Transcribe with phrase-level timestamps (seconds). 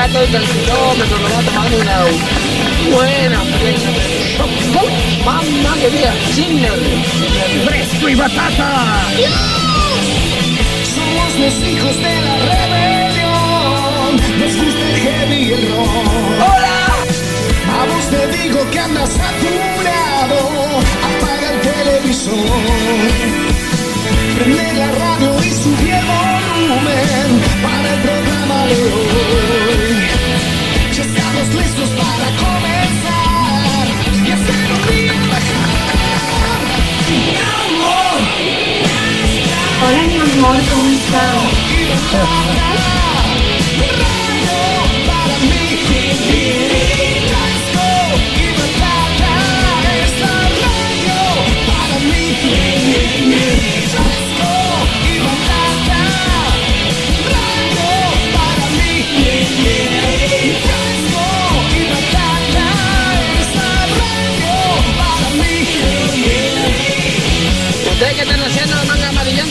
[0.00, 1.98] acá estoy del kilómetro, nos va tomando una
[2.94, 3.40] buena
[5.24, 7.06] Mamá querida, sin nervios.
[7.66, 9.02] ¡Fresco y batata!
[10.94, 14.16] Somos los hijos de la rebelión.
[14.40, 15.86] Nos gusta el heavy el rock.
[16.40, 16.78] ¡Hola!
[17.78, 20.38] A vos te digo que andas saturado.
[21.08, 22.34] Apaga el televisor.
[24.38, 27.28] Prende la radio y sube el volumen
[27.62, 29.89] para el programa de hoy.
[31.00, 33.86] Estamos listos para comenzar
[34.26, 36.60] y hacer un día mejor.
[37.08, 38.20] Mi amor.
[39.82, 40.90] Hola mi amor, ¿cómo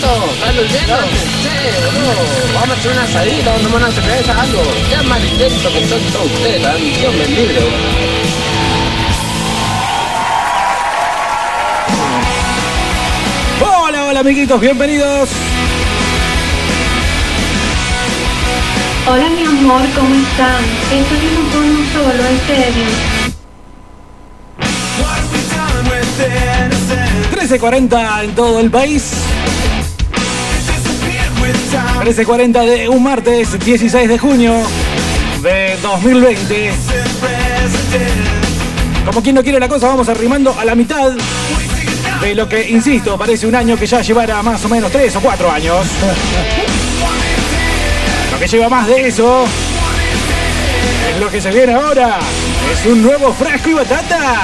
[0.01, 0.95] durmiendo?
[1.41, 1.49] Sí,
[1.85, 2.13] boludo.
[2.53, 4.61] Vamos a hacer una asadita, vamos a tomar una cerveza, algo.
[4.89, 7.59] Qué amarillento que son todos ustedes, Dios me libre.
[13.61, 15.29] Hola, hola amiguitos, bienvenidos.
[19.07, 20.63] Hola mi amor, ¿cómo están?
[20.93, 22.85] Estoy en un tono solo, en serio.
[27.31, 29.13] 13.40 en todo el país.
[31.99, 34.53] 13.40 de un martes 16 de junio
[35.41, 36.71] de 2020.
[39.05, 41.11] Como quien no quiere la cosa, vamos arrimando a la mitad
[42.21, 45.19] de lo que, insisto, parece un año que ya llevará más o menos 3 o
[45.19, 45.87] 4 años.
[48.31, 49.45] Lo que lleva más de eso
[51.11, 52.17] es lo que se viene ahora.
[52.71, 54.37] Es un nuevo frasco y batata.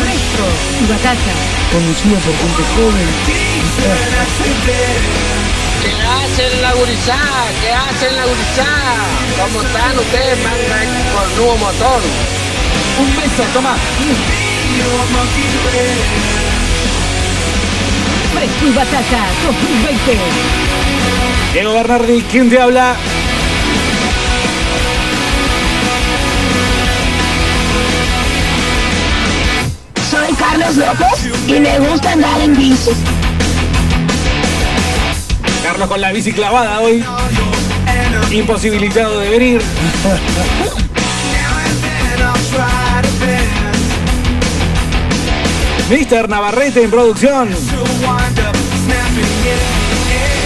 [0.00, 0.46] Fresco
[0.80, 1.32] y batata.
[1.70, 3.41] Conducido por gente joven.
[5.82, 7.44] ¿Qué hacen la gurizada?
[7.60, 8.94] ¿Qué hacen la gurizada?
[9.38, 10.78] ¿Cómo están ustedes, manga
[11.12, 12.00] con nuevo motor?
[13.00, 13.76] Un beso, toma.
[18.34, 20.18] Fresco y batata 2020.
[21.52, 22.96] Diego Bernardi, ¿quién te habla?
[30.10, 32.90] Soy Carlos López y me gusta andar en bici.
[35.72, 37.02] Carlos con la bici clavada hoy.
[38.30, 39.62] Imposibilitado de venir.
[45.88, 47.48] Mister Navarrete en producción.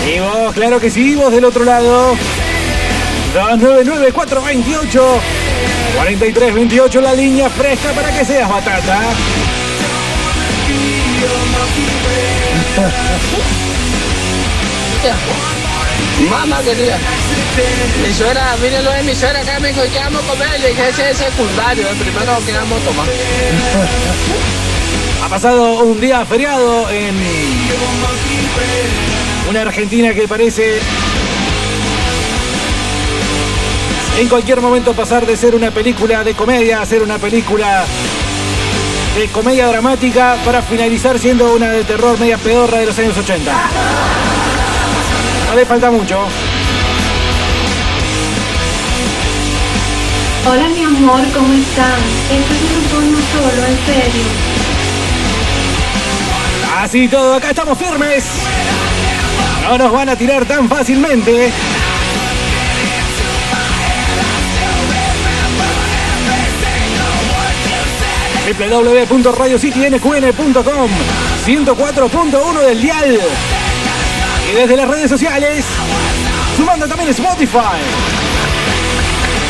[0.07, 2.15] Y vos, claro que sí, vos del otro lado.
[3.35, 5.03] 299-428.
[5.97, 9.01] 4328 la línea fresca para que seas batata.
[16.31, 16.99] Mamá querida.
[18.07, 20.61] Mi suegra, mírenlo de mi suegra acá me dijo, ¿qué vamos a comer?
[20.61, 23.07] Le dije, ese es secundario, el primero que vamos a tomar.
[25.25, 27.15] Ha pasado un día feriado en
[29.51, 30.81] una Argentina que parece
[34.19, 37.85] en cualquier momento pasar de ser una película de comedia a ser una película
[39.17, 43.96] de comedia dramática para finalizar siendo una de terror media pedorra de los años 80.
[45.47, 46.19] No le falta mucho.
[50.49, 51.99] Hola mi amor, ¿cómo están?
[52.31, 54.23] Estoy en un tono solo, en serio.
[56.79, 58.25] Así todo, acá estamos firmes.
[59.65, 61.53] No nos van a tirar tan fácilmente.
[68.53, 70.91] www.radiocitynqn.com
[71.45, 73.21] 104.1 del dial
[74.51, 75.65] y desde las redes sociales
[76.57, 77.81] sumando también Spotify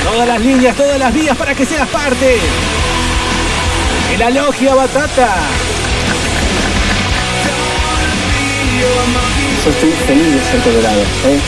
[0.04, 2.38] todas las líneas, todas las vías para que seas parte
[4.10, 5.37] de la logia batata
[9.64, 11.40] Yo estoy feliz de ser colorado, ¿eh?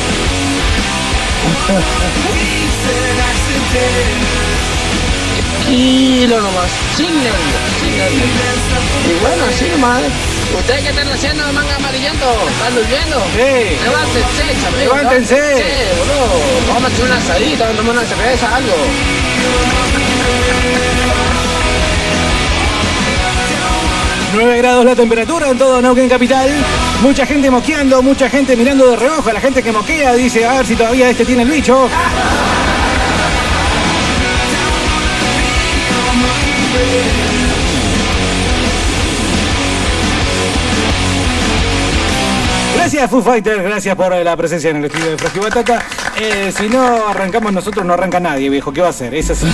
[5.68, 8.28] Tranquilo nomás, sin nervios, sin nervios.
[9.06, 10.38] Y bueno, así nomás.
[10.56, 12.26] ¿Ustedes qué están haciendo, manga amarillento?
[12.48, 13.22] ¿Están durmiendo?
[13.34, 13.76] Sí.
[13.84, 14.80] Levántense, chapeo.
[14.80, 15.34] Levántense.
[15.34, 16.28] levántense, boludo.
[16.68, 18.74] Vamos a hacer una asadita, vamos a tomar una cerveza, algo.
[24.34, 26.50] 9 grados la temperatura en todo Neuquén Capital.
[27.02, 29.32] Mucha gente moqueando, mucha gente mirando de reojo.
[29.32, 31.88] La gente que moquea dice, a ver si todavía este tiene el bicho.
[42.98, 45.80] Gracias Foo Fighters, gracias por la presencia en el estudio de Batata.
[46.20, 48.72] Eh, si no arrancamos nosotros, no arranca nadie, viejo.
[48.72, 49.14] ¿Qué va a hacer?
[49.14, 49.46] Es así.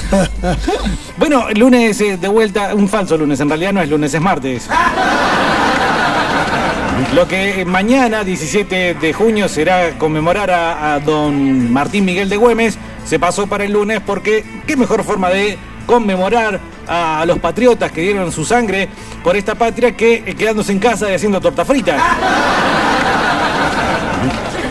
[1.18, 4.66] bueno, lunes eh, de vuelta, un falso lunes, en realidad no es lunes, es martes.
[7.14, 12.78] Lo que mañana, 17 de junio, será conmemorar a, a don Martín Miguel de Güemes,
[13.04, 18.00] se pasó para el lunes porque qué mejor forma de conmemorar a los patriotas que
[18.00, 18.88] dieron su sangre
[19.22, 21.98] por esta patria que quedándose en casa y haciendo torta frita.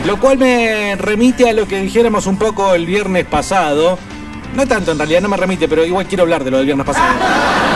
[0.04, 3.98] Lo cual me remite a lo que dijéramos un poco el viernes pasado.
[4.54, 6.86] No tanto en realidad, no me remite, pero igual quiero hablar de lo del viernes
[6.86, 7.06] pasado.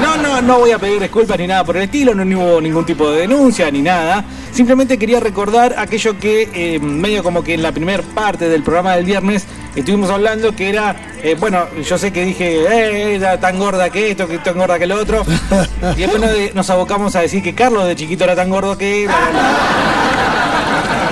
[0.00, 2.86] No, no, no voy a pedir disculpas ni nada por el estilo, no hubo ningún
[2.86, 4.24] tipo de denuncia ni nada.
[4.50, 8.96] Simplemente quería recordar aquello que eh, medio como que en la primera parte del programa
[8.96, 9.46] del viernes
[9.76, 14.12] estuvimos hablando que era, eh, bueno, yo sé que dije, eh, era tan gorda que
[14.12, 15.22] esto, que tan gorda que lo otro.
[15.96, 19.04] Y después nos, nos abocamos a decir que Carlos de chiquito era tan gordo que...
[19.06, 20.39] bla, bla, bla.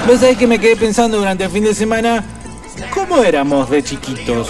[0.08, 2.25] ¿Vos sabés que me quedé pensando durante el fin de semana?
[2.94, 4.49] ¿Cómo éramos de chiquitos?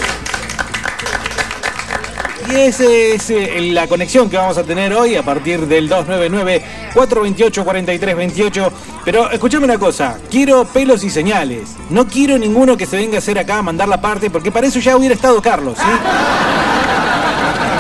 [2.49, 8.71] Y esa es eh, la conexión que vamos a tener hoy a partir del 299-428-4328.
[9.05, 11.71] Pero escúchame una cosa, quiero pelos y señales.
[11.91, 14.69] No quiero ninguno que se venga a hacer acá a mandar la parte, porque para
[14.69, 15.91] eso ya hubiera estado Carlos, ¿sí?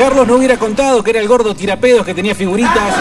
[0.00, 2.92] Carlos no hubiera contado que era el gordo tirapedos que tenía figuritas.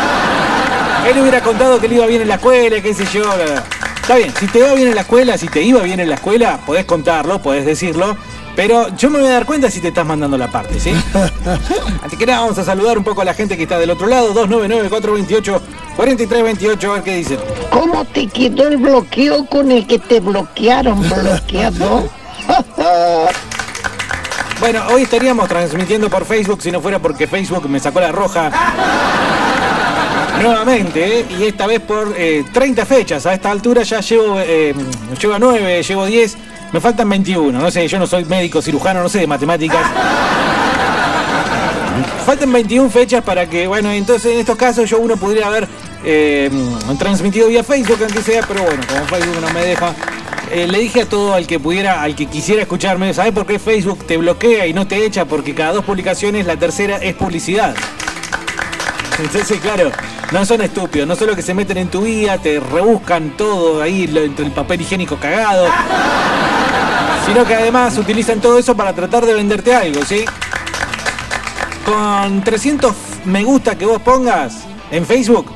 [1.09, 3.23] Él hubiera contado que le iba bien en la escuela, qué sé yo.
[3.23, 3.76] bla, bla.
[4.07, 6.15] Está bien, si te va bien en la escuela, si te iba bien en la
[6.15, 8.15] escuela, podés contarlo, podés decirlo.
[8.55, 10.91] Pero yo me voy a dar cuenta si te estás mandando la parte, ¿sí?
[12.01, 14.07] Antes que nada, vamos a saludar un poco a la gente que está del otro
[14.07, 14.33] lado.
[14.33, 17.37] 299-428-4328, a ver qué dicen.
[17.69, 22.09] ¿Cómo te quedó el bloqueo con el que te bloquearon bloqueado?
[24.59, 28.49] Bueno, hoy estaríamos transmitiendo por Facebook si no fuera porque Facebook me sacó la roja.
[30.41, 31.25] Nuevamente, ¿eh?
[31.39, 33.25] y esta vez por eh, 30 fechas.
[33.25, 34.73] A esta altura ya llevo, eh,
[35.19, 36.37] llevo 9, llevo 10,
[36.73, 37.59] me faltan 21.
[37.59, 39.81] No sé, yo no soy médico cirujano, no sé de matemáticas.
[42.25, 45.67] Faltan 21 fechas para que, bueno, entonces en estos casos yo uno podría haber
[46.03, 46.51] eh,
[46.99, 49.93] transmitido vía Facebook, aunque sea, pero bueno, como Facebook no me deja.
[50.51, 53.59] eh, le dije a todo al que pudiera, al que quisiera escucharme, ¿sabes por qué
[53.59, 55.25] Facebook te bloquea y no te echa?
[55.25, 57.75] Porque cada dos publicaciones la tercera es publicidad.
[59.19, 59.91] Entonces, claro,
[60.31, 64.03] no son estúpidos, no solo que se meten en tu vida, te rebuscan todo ahí
[64.03, 65.67] entre el papel higiénico cagado,
[67.25, 70.23] sino que además utilizan todo eso para tratar de venderte algo, ¿sí?
[71.83, 72.93] Con 300
[73.25, 75.47] me gusta que vos pongas en Facebook,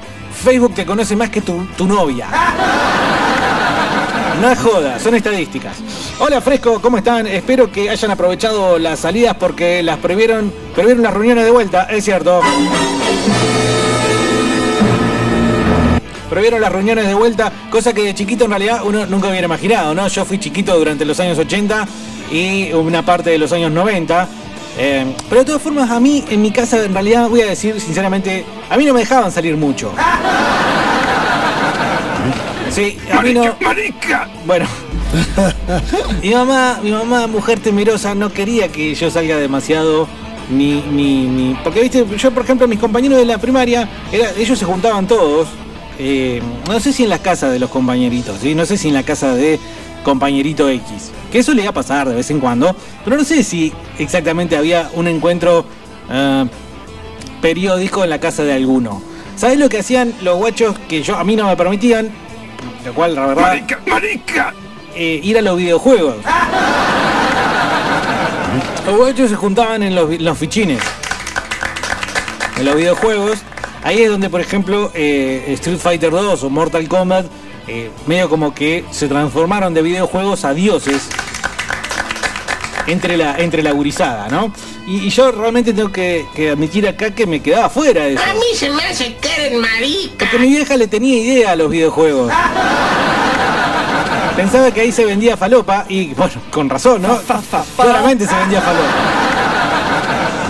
[0.44, 2.28] Facebook te conoce más que tu, tu novia.
[4.42, 5.78] No es joda, son estadísticas.
[6.23, 7.25] Hola Fresco, ¿cómo están?
[7.25, 12.06] Espero que hayan aprovechado las salidas porque las previeron, previeron las reuniones de vuelta, es
[12.06, 12.42] cierto.
[16.30, 19.95] Previeron las reuniones de vuelta, cosa que de chiquito en realidad uno nunca hubiera imaginado,
[19.95, 20.07] ¿no?
[20.09, 21.87] Yo fui chiquito durante los años 80
[22.31, 24.28] y una parte de los años 90.
[24.78, 27.81] eh, pero de todas formas, a mí en mi casa, en realidad, voy a decir
[27.81, 29.92] sinceramente, a mí no me dejaban salir mucho.
[32.69, 33.56] Sí, a mí no.
[34.45, 34.91] Bueno.
[36.23, 40.07] mi mamá, mi mamá, mujer temerosa, no quería que yo salga demasiado.
[40.49, 41.56] Ni, ni, ni.
[41.63, 43.87] Porque viste, yo por ejemplo, mis compañeros de la primaria,
[44.37, 45.47] ellos se juntaban todos.
[45.97, 48.56] eh, no sé si en las casas de los compañeritos, ¿sí?
[48.56, 49.59] no sé si en la casa de
[50.03, 51.11] compañerito X.
[51.31, 52.75] Que eso le iba a pasar de vez en cuando.
[53.06, 55.63] Pero no sé si exactamente había un encuentro
[56.09, 56.45] eh,
[57.41, 59.01] periódico en la casa de alguno.
[59.37, 62.09] ¿Sabes lo que hacían los guachos que yo a mí no me permitían?
[62.85, 63.44] Lo cual, la verdad.
[64.95, 66.16] Eh, ir a los videojuegos.
[68.86, 70.81] Los guachos se juntaban en los, fichines.
[72.57, 73.40] En los videojuegos.
[73.83, 77.26] Ahí es donde, por ejemplo, eh, Street Fighter 2 o Mortal Kombat,
[77.68, 81.10] eh, medio como que se transformaron de videojuegos a dioses
[82.88, 84.52] entre la, entre la gurizada, ¿no?
[84.88, 88.24] Y, y yo realmente tengo que, que admitir acá que me quedaba fuera de eso.
[88.24, 90.14] A mí se me hace que eres marica.
[90.19, 92.31] Porque mi vieja le tenía idea a los videojuegos.
[94.35, 97.19] Pensaba que ahí se vendía falopa y, bueno, con razón, ¿no?
[97.76, 98.88] Claramente se vendía falopa.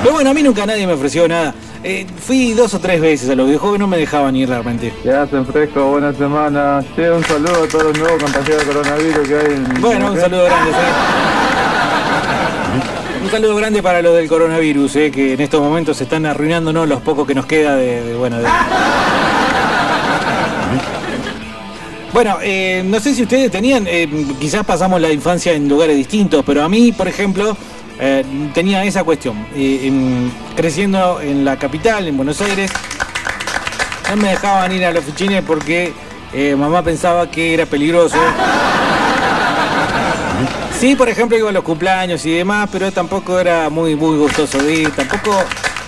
[0.04, 1.54] Pero bueno, a mí nunca nadie me ofreció nada.
[1.84, 4.94] Eh, fui dos o tres veces a los videojuegos y no me dejaban ir realmente.
[5.02, 5.84] ¿Qué hacen fresco?
[5.90, 6.84] Buena semana.
[6.96, 9.82] Che, un saludo a todos los nuevos contagiados de coronavirus que hay en.
[9.82, 10.78] Bueno, un saludo grande, sí.
[13.24, 16.88] Un saludo grande para los del coronavirus, eh, que en estos momentos se están arruinándonos
[16.88, 18.48] los pocos que nos queda de, de- bueno, de-
[22.14, 24.08] Bueno, eh, no sé si ustedes tenían, eh,
[24.40, 27.56] quizás pasamos la infancia en lugares distintos, pero a mí, por ejemplo,
[28.00, 29.46] eh, tenía esa cuestión.
[29.56, 32.70] Eh, en- creciendo en la capital, en Buenos Aires,
[34.10, 35.94] no me dejaban ir a los fichines porque
[36.58, 38.18] mamá pensaba que era peligroso.
[40.80, 44.58] Sí, por ejemplo, iba a los cumpleaños y demás, pero tampoco era muy, muy gustoso
[44.58, 44.92] de ir.
[44.92, 45.32] Tampoco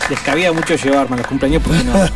[0.10, 2.10] les cabía mucho llevarme a los cumpleaños porque no.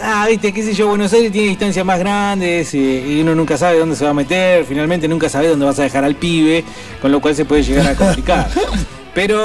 [0.00, 3.56] Ah, viste, qué sé yo, Buenos Aires tiene distancias más grandes y, y uno nunca
[3.56, 6.64] sabe dónde se va a meter, finalmente nunca sabe dónde vas a dejar al pibe,
[7.02, 8.48] con lo cual se puede llegar a complicar.
[9.14, 9.42] Pero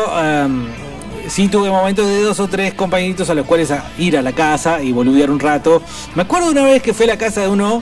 [1.28, 4.34] sí tuve momentos de dos o tres compañeritos a los cuales a ir a la
[4.34, 5.82] casa y boludear un rato.
[6.16, 7.82] Me acuerdo una vez que fue a la casa de uno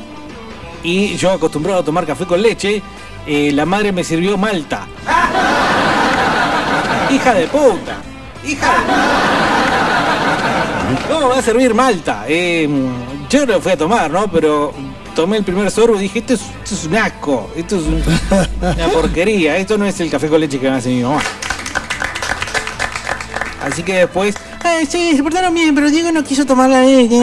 [0.84, 2.82] y yo acostumbrado a tomar café con leche,
[3.28, 4.88] eh, la madre me sirvió malta.
[7.12, 7.98] Hija de puta.
[8.46, 9.31] Hija de
[11.12, 12.26] ¿Cómo va a servir Malta?
[12.28, 12.68] Eh,
[13.30, 14.28] yo lo fui a tomar, ¿no?
[14.32, 14.74] Pero
[15.16, 18.04] tomé el primer sorbo y dije, esto es, esto es un asco, esto es un-
[18.62, 21.22] una porquería, esto no es el café con leche que me hace mi mamá.
[23.64, 27.22] Así que después, "Ay, sí, se portaron bien, pero Diego no quiso tomar la leche.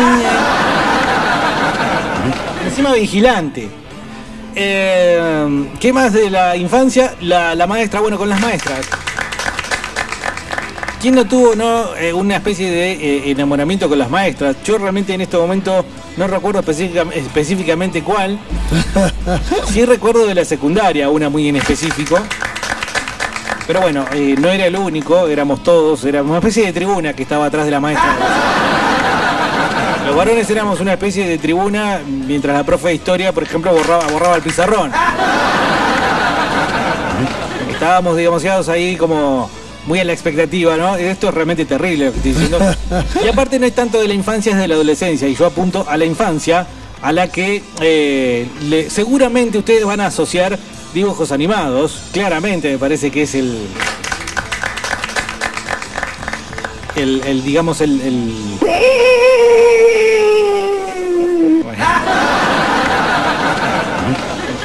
[2.66, 3.68] Encima vigilante.
[4.54, 7.14] Eh, ¿Qué más de la infancia?
[7.21, 8.80] La, la maestra, bueno, con las maestras.
[11.00, 14.57] ¿Quién no tuvo no, eh, una especie de eh, enamoramiento con las maestras?
[14.64, 15.85] Yo realmente en este momento
[16.17, 18.38] no recuerdo específica- específicamente cuál.
[19.73, 22.19] Sí recuerdo de la secundaria, una muy en específico.
[23.67, 27.23] Pero bueno, eh, no era el único, éramos todos, era una especie de tribuna que
[27.23, 28.17] estaba atrás de la maestra.
[30.07, 34.07] Los varones éramos una especie de tribuna mientras la profe de historia, por ejemplo, borraba,
[34.07, 34.90] borraba el pizarrón.
[37.71, 39.49] Estábamos, digamos, ahí como
[39.88, 40.95] muy a la expectativa, ¿no?
[40.97, 42.59] Esto es realmente terrible lo que estoy diciendo.
[43.25, 45.26] Y aparte no es tanto de la infancia, es de la adolescencia.
[45.26, 46.66] Y yo apunto a la infancia,
[47.02, 50.59] a la que eh, le- seguramente ustedes van a asociar
[50.95, 52.02] dibujos animados.
[52.12, 53.57] Claramente me parece que es el...
[56.97, 58.00] El, el, digamos, el...
[58.02, 58.59] el-
[61.64, 61.85] Bueno.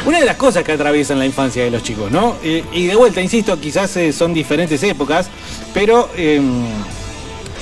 [0.05, 2.35] Una las cosas que atraviesan la infancia de los chicos, ¿no?
[2.43, 5.29] Eh, y de vuelta, insisto, quizás eh, son diferentes épocas,
[5.73, 6.41] pero eh,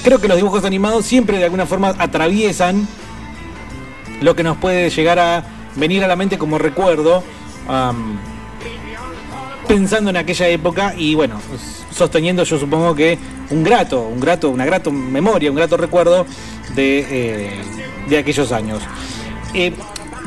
[0.03, 2.87] creo que los dibujos animados siempre de alguna forma atraviesan
[4.21, 5.43] lo que nos puede llegar a
[5.75, 7.23] venir a la mente como recuerdo,
[9.67, 11.39] pensando en aquella época y bueno,
[11.91, 13.17] sosteniendo yo supongo que
[13.49, 16.25] un grato, un grato, una grata memoria, un grato recuerdo
[16.75, 17.61] de, eh,
[18.09, 18.81] de aquellos años.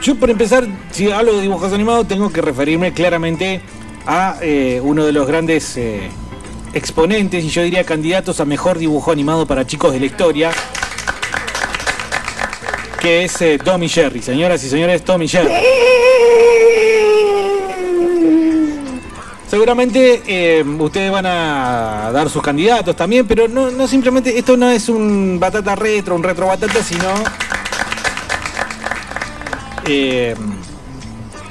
[0.02, 3.60] Yo por empezar, si hablo de dibujos animados, tengo que referirme claramente
[4.06, 6.10] a eh, uno de los grandes eh,
[6.74, 10.52] exponentes y yo diría candidatos a mejor dibujo animado para chicos de la historia,
[13.00, 14.22] que es eh, Tom y Jerry.
[14.22, 15.52] Señoras y señores, Tom y Jerry.
[19.54, 24.68] Seguramente eh, ustedes van a dar sus candidatos también, pero no, no simplemente, esto no
[24.68, 27.06] es un batata retro, un retro batata, sino
[29.86, 30.34] eh,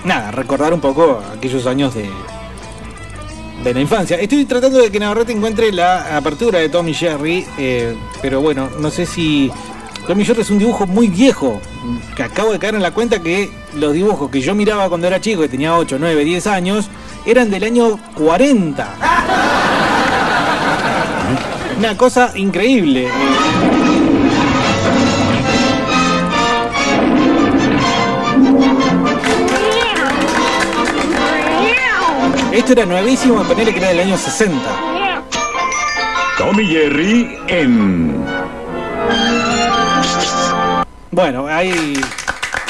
[0.04, 2.10] nada, recordar un poco aquellos años de,
[3.64, 4.20] de la infancia.
[4.20, 8.92] Estoy tratando de que Navarrete encuentre la apertura de Tommy Jerry, eh, pero bueno, no
[8.92, 9.52] sé si.
[10.08, 11.62] Tommy Jerry es un dibujo muy viejo,
[12.16, 15.22] que acabo de caer en la cuenta que los dibujos que yo miraba cuando era
[15.22, 16.90] chico, que tenía 8, 9, 10 años,
[17.26, 18.96] eran del año 40.
[21.78, 23.08] Una cosa increíble.
[32.54, 34.56] Esto era nuevísimo, de ponerle que era del año 60.
[36.38, 38.24] Tommy Jerry en
[41.10, 42.00] Bueno, ahí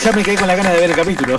[0.02, 1.38] ya me quedé con la gana de ver el capítulo.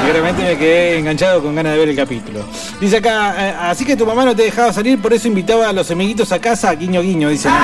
[0.00, 2.40] Seguramente me quedé enganchado con ganas de ver el capítulo.
[2.80, 5.72] Dice acá, eh, así que tu mamá no te dejaba salir, por eso invitaba a
[5.72, 7.48] los amiguitos a casa, guiño guiño, dice.
[7.48, 7.54] no.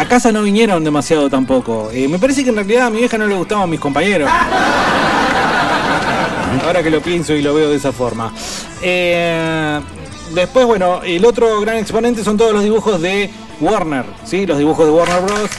[0.00, 1.90] A casa no vinieron demasiado tampoco.
[1.92, 4.28] Eh, me parece que en realidad a mi vieja no le gustaban mis compañeros.
[6.68, 8.30] Ahora que lo pienso y lo veo de esa forma.
[8.82, 9.80] Eh,
[10.34, 14.44] después, bueno, el otro gran exponente son todos los dibujos de Warner, ¿sí?
[14.44, 15.50] Los dibujos de Warner Bros.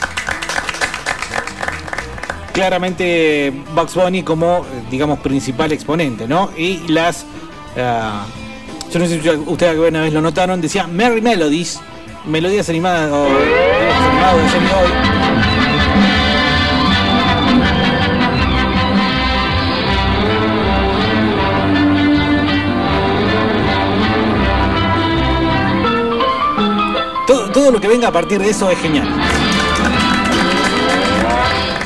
[2.54, 6.52] Claramente Bugs Bunny como, eh, digamos, principal exponente, ¿no?
[6.56, 7.26] Y las...
[7.76, 8.28] ah,
[8.94, 11.80] yo no sé si ustedes alguna vez lo notaron, decía Merry Melodies,
[12.28, 13.10] melodías animadas.
[27.70, 29.08] Todo lo que venga a partir de eso es genial.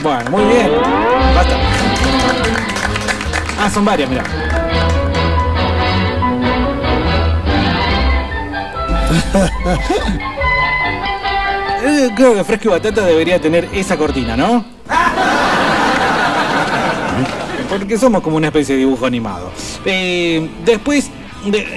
[0.01, 0.71] Bueno, muy bien.
[1.35, 1.57] Basta.
[3.59, 4.23] Ah, son varias, mira.
[11.85, 14.63] Eh, Creo que Fresco y Batata debería tener esa cortina, ¿no?
[17.69, 19.51] Porque somos como una especie de dibujo animado.
[19.83, 21.11] Eh, después,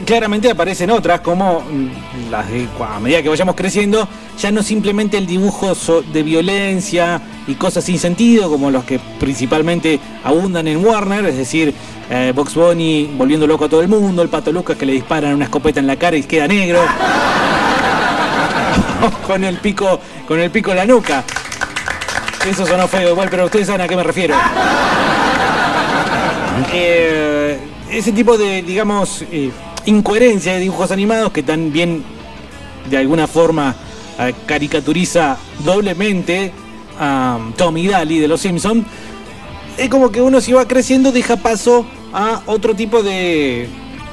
[0.04, 4.08] claramente aparecen otras, como mm, las de, a medida que vayamos creciendo,
[4.38, 5.74] ya no simplemente el dibujo
[6.12, 11.74] de violencia y cosas sin sentido, como los que principalmente abundan en Warner, es decir,
[12.10, 15.34] eh, Box Bunny volviendo loco a todo el mundo, el Pato Lucas que le disparan
[15.34, 16.80] una escopeta en la cara y queda negro.
[19.26, 21.24] con el pico, con el pico en la nuca.
[22.48, 24.34] Eso sonó feo igual, pero ustedes saben a qué me refiero.
[26.72, 27.25] Eh,
[27.90, 29.50] ese tipo de, digamos, eh,
[29.86, 32.04] incoherencia de dibujos animados que también
[32.90, 33.74] de alguna forma
[34.18, 36.52] eh, caricaturiza doblemente
[36.98, 38.86] a Tommy Daly de Los Simpsons,
[39.76, 43.68] es como que uno si va creciendo deja paso a otro tipo de,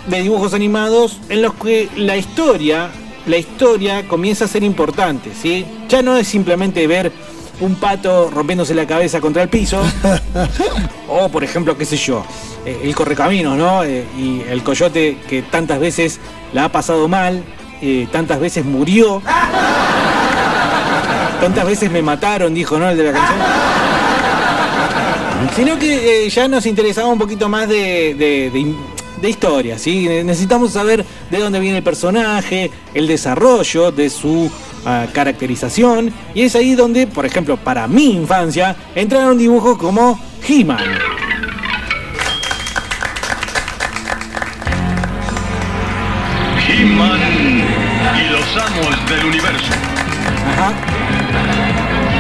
[0.08, 2.90] de dibujos animados en los que la historia,
[3.26, 5.66] la historia comienza a ser importante, ¿sí?
[5.88, 7.12] Ya no es simplemente ver
[7.60, 9.82] un pato rompiéndose la cabeza contra el piso,
[11.08, 12.26] o por ejemplo, qué sé yo,
[12.66, 13.84] eh, el correcaminos, ¿no?
[13.84, 16.20] Eh, y el coyote que tantas veces
[16.54, 17.44] la ha pasado mal,
[17.82, 19.22] eh, tantas veces murió,
[21.42, 22.90] tantas veces me mataron, dijo, ¿no?
[22.90, 23.40] El de la canción.
[25.56, 28.76] Sino que eh, ya nos interesaba un poquito más de, de- de-
[29.22, 30.08] de historia, ¿sí?
[30.24, 34.52] Necesitamos saber de dónde viene el personaje, el desarrollo de su
[34.86, 40.84] ah, caracterización, y es ahí donde, por ejemplo, para mi infancia, entraron dibujos como He-Man.
[46.68, 47.20] He-Man
[48.20, 49.74] y los amos del universo.
[50.52, 50.74] Ajá.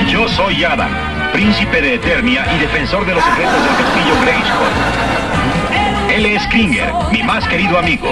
[0.09, 0.91] Yo soy Adam,
[1.31, 6.13] príncipe de Eternia y defensor de los secretos del castillo Grayskull.
[6.13, 8.07] Él es Kringer, mi más querido amigo.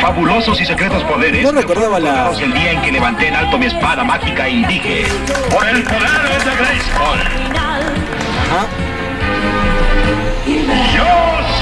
[0.00, 1.42] Fabulosos y secretos poderes.
[1.42, 5.04] No recordaba la- el día en que levanté en alto mi espada mágica y dije:
[5.50, 7.20] ¡Por el poder de Grayskull!
[8.46, 8.66] Ajá.
[10.94, 11.04] ¡Yo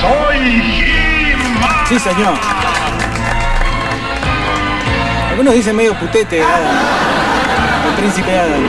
[0.00, 0.38] soy
[0.80, 1.86] He-Man!
[1.88, 2.34] Sí, señor.
[5.30, 6.76] Algunos dicen medio putete, Adam.
[7.88, 8.62] El príncipe Adam.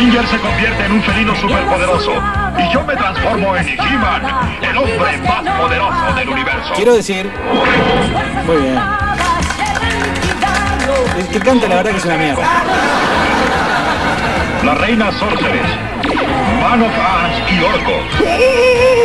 [0.00, 2.12] Kringer se convierte en un felino superpoderoso
[2.58, 4.22] y yo me transformo en He-Man,
[4.62, 6.72] el hombre más poderoso del universo.
[6.74, 7.30] Quiero decir.
[8.46, 8.80] Muy bien.
[11.18, 12.42] El que canta, la verdad que es una mierda.
[14.64, 15.68] La reina Sorceress,
[16.62, 18.00] Man of Ants y Orco.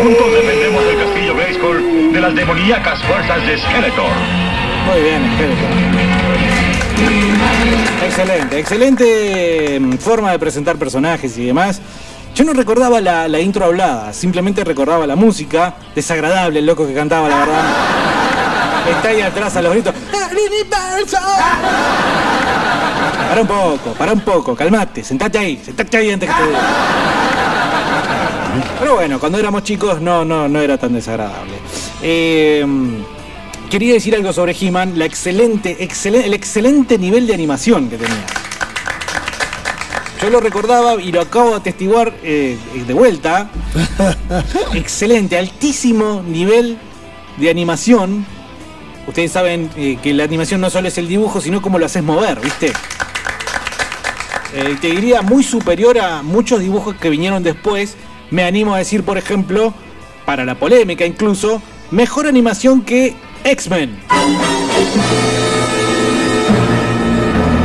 [0.02, 4.12] Juntos defendemos el castillo Grayskull de las demoníacas fuerzas de Skeletor.
[4.86, 5.68] Muy bien, Skeletor.
[8.18, 11.82] Excelente, excelente mm, forma de presentar personajes y demás.
[12.34, 15.76] Yo no recordaba la, la intro hablada, simplemente recordaba la música.
[15.94, 17.64] Desagradable el loco que cantaba, la verdad.
[18.90, 19.94] Está ahí atrás a los gritos.
[23.28, 26.60] Para un poco, para un poco, calmate, sentate ahí, sentate ahí antes que te diga.
[28.80, 31.56] Pero bueno, cuando éramos chicos no, no, no era tan desagradable.
[32.02, 32.66] Eh,
[33.76, 38.26] quería decir algo sobre He-Man, la excelente, excelen- el excelente nivel de animación que tenía.
[40.22, 42.58] Yo lo recordaba y lo acabo de atestiguar eh,
[42.88, 43.50] de vuelta.
[44.74, 46.78] Excelente, altísimo nivel
[47.36, 48.26] de animación.
[49.08, 52.02] Ustedes saben eh, que la animación no solo es el dibujo, sino cómo lo haces
[52.02, 52.72] mover, ¿viste?
[54.54, 57.98] Eh, te diría muy superior a muchos dibujos que vinieron después.
[58.32, 59.74] Me animo a decir, por ejemplo,
[60.26, 61.62] para la polémica incluso,
[61.92, 63.14] mejor animación que
[63.46, 63.96] X-Men.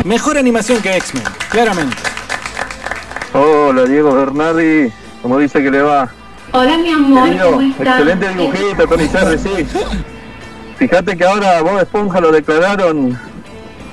[0.04, 1.96] Mejor animación que X-Men, claramente.
[3.32, 4.92] Hola, Diego Bernardi.
[5.22, 6.10] Como dice que le va?
[6.52, 8.00] Hola, mi amor, Querido, ¿cómo estás?
[8.00, 9.66] excelente dibujito, Tony Cerri, sí.
[10.76, 13.18] Fíjate que ahora Bob Esponja lo declararon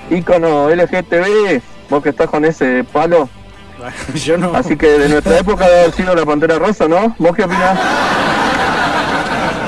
[0.10, 3.30] ícono LGTB, vos que estás con ese palo.
[4.14, 4.54] Yo no.
[4.54, 7.16] Así que de nuestra época debe haber sido la Pantera Rosa, ¿no?
[7.18, 7.80] ¿Vos qué opinás?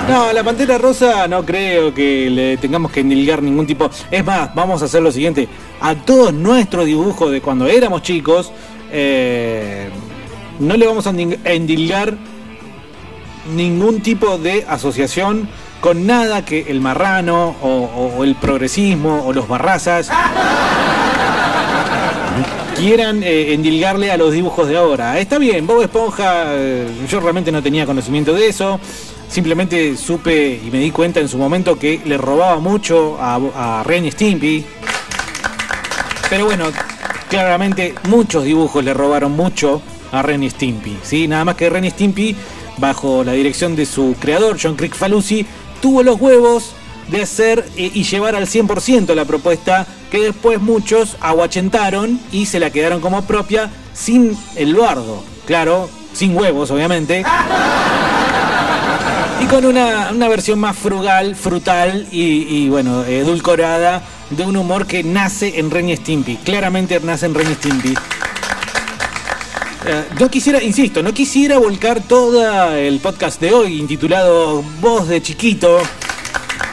[0.10, 3.90] No, la Pantera Rosa no creo que le tengamos que endilgar ningún tipo.
[4.10, 5.48] Es más, vamos a hacer lo siguiente.
[5.82, 8.52] A todos nuestros dibujos de cuando éramos chicos,
[8.92, 9.90] eh,
[10.60, 12.16] no le vamos a endil- a endilgar
[13.56, 15.48] ningún tipo de asociación
[15.80, 20.10] con nada que el marrano o el progresismo o los barrazas
[22.76, 25.20] quieran eh, endilgarle a los dibujos de ahora.
[25.20, 28.80] Está bien, Bob Esponja, eh, yo realmente no tenía conocimiento de eso.
[29.30, 33.84] Simplemente supe y me di cuenta en su momento que le robaba mucho a, a
[33.84, 34.66] Ren Stimpy.
[36.30, 36.66] Pero bueno,
[37.30, 40.98] claramente muchos dibujos le robaron mucho a Ren Stimpy.
[41.04, 41.28] ¿sí?
[41.28, 42.36] Nada más que Ren Stimpy,
[42.78, 45.46] bajo la dirección de su creador, John Crick Falusi,
[45.82, 46.74] tuvo los huevos
[47.10, 52.60] de hacer eh, y llevar al 100% la propuesta que después muchos aguachentaron y se
[52.60, 55.24] la quedaron como propia sin el luardo.
[55.46, 57.24] Claro, sin huevos, obviamente.
[59.50, 65.04] Con una, una versión más frugal, frutal y, y, bueno, edulcorada de un humor que
[65.04, 65.90] nace en Ren.
[66.44, 67.96] Claramente nace en Ren Stimpy.
[69.88, 75.82] Eh, quisiera, insisto, no quisiera volcar todo el podcast de hoy intitulado Voz de Chiquito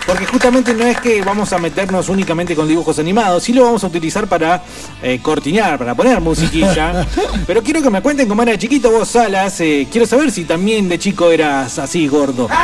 [0.07, 3.83] porque justamente no es que vamos a meternos únicamente con dibujos animados, sí lo vamos
[3.85, 4.63] a utilizar para
[5.03, 7.07] eh, cortinar, para poner musiquilla.
[7.47, 9.61] Pero quiero que me cuenten cómo era de chiquito vos, Salas.
[9.61, 12.49] Eh, quiero saber si también de chico eras así gordo.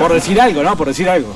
[0.00, 0.76] Por decir algo, ¿no?
[0.76, 1.34] Por decir algo.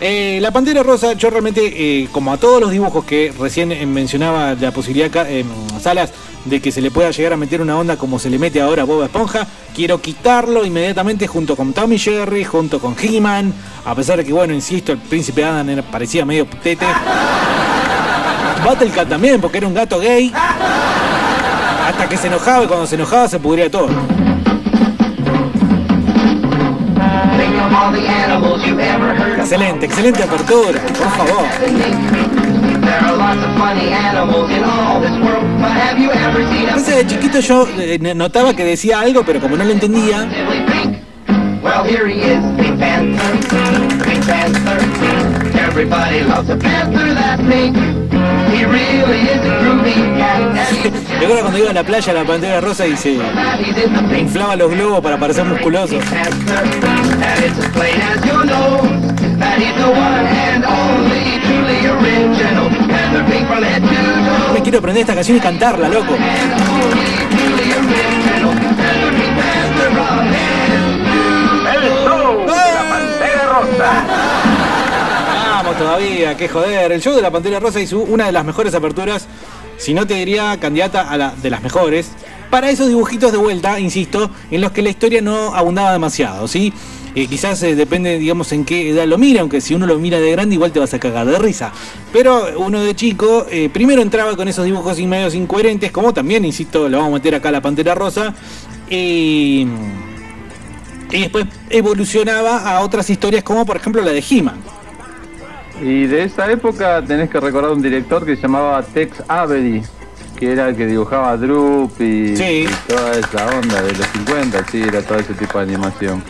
[0.00, 3.86] Eh, la Pantera Rosa, yo realmente, eh, como a todos los dibujos que recién eh,
[3.86, 5.44] mencionaba la posibilidad, eh,
[5.80, 6.10] Salas,
[6.46, 8.82] de que se le pueda llegar a meter una onda como se le mete ahora
[8.82, 13.52] a Bob Esponja, quiero quitarlo inmediatamente junto con Tommy Jerry, junto con He-Man,
[13.84, 16.86] a pesar de que, bueno, insisto, el príncipe Adam era- parecía medio putete.
[18.64, 20.32] Battlecat también, porque era un gato gay.
[21.88, 23.88] Hasta que se enojaba y cuando se enojaba se pudría todo.
[29.38, 32.45] Excelente, excelente apertura, por favor.
[36.68, 40.28] Entonces de chiquito yo eh, notaba que decía algo, pero como no lo entendía,
[51.20, 53.18] recuerdo cuando iba a la playa la pantera rosa y se
[54.18, 55.98] inflaba los globos para parecer musculoso.
[64.52, 66.14] Me quiero aprender esta canción y cantarla, loco.
[71.72, 74.04] El show de la Pantera Rosa.
[75.52, 76.92] Vamos todavía, qué joder.
[76.92, 79.26] El show de la Pantera Rosa hizo una de las mejores aperturas,
[79.78, 82.10] si no te diría candidata a la de las mejores,
[82.50, 86.72] para esos dibujitos de vuelta, insisto, en los que la historia no abundaba demasiado, ¿sí?
[87.16, 90.20] Eh, quizás eh, depende, digamos, en qué edad lo mira, aunque si uno lo mira
[90.20, 91.72] de grande igual te vas a cagar de risa.
[92.12, 96.44] Pero uno de chico, eh, primero entraba con esos dibujos y medios incoherentes, como también,
[96.44, 98.34] insisto, lo vamos a meter acá a la Pantera Rosa.
[98.90, 99.66] Y
[101.10, 104.56] después evolucionaba a otras historias como por ejemplo la de He-Man.
[105.82, 109.82] Y de esa época tenés que recordar un director que se llamaba Tex Avery,
[110.38, 112.66] que era el que dibujaba Droop y, Sí.
[112.68, 116.22] y toda esa onda de los 50, sí, era todo ese tipo de animación.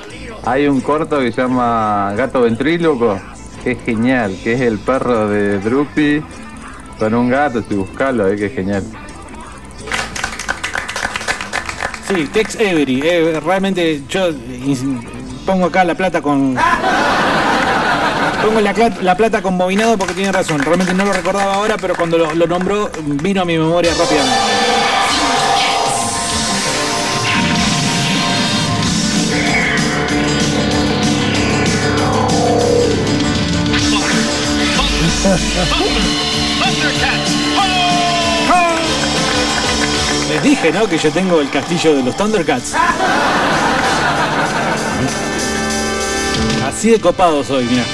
[0.47, 3.19] Hay un corto que se llama Gato Ventríloco,
[3.65, 6.23] que es genial, que es el perro de Droopy
[7.01, 8.85] con un gato, si buscarlo, eh, que es genial.
[12.07, 13.01] Sí, Tex Avery.
[13.03, 14.77] eh, realmente yo eh,
[15.45, 16.57] pongo acá la plata con...
[18.41, 20.61] Pongo la plata con bobinado porque tiene razón.
[20.61, 24.86] Realmente no lo recordaba ahora, pero cuando lo, lo nombró vino a mi memoria rápidamente.
[40.29, 40.89] Les dije, ¿no?
[40.89, 42.75] Que yo tengo el castillo de los Thundercats.
[46.67, 47.85] Así de copado soy, mira.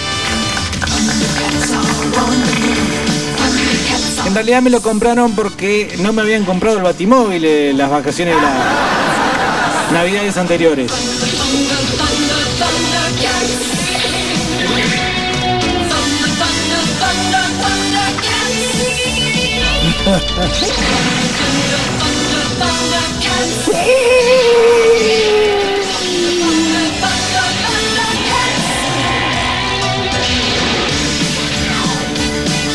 [4.26, 8.34] En realidad me lo compraron porque no me habían comprado el batimóvil en las vacaciones
[8.34, 10.90] de las navidades anteriores.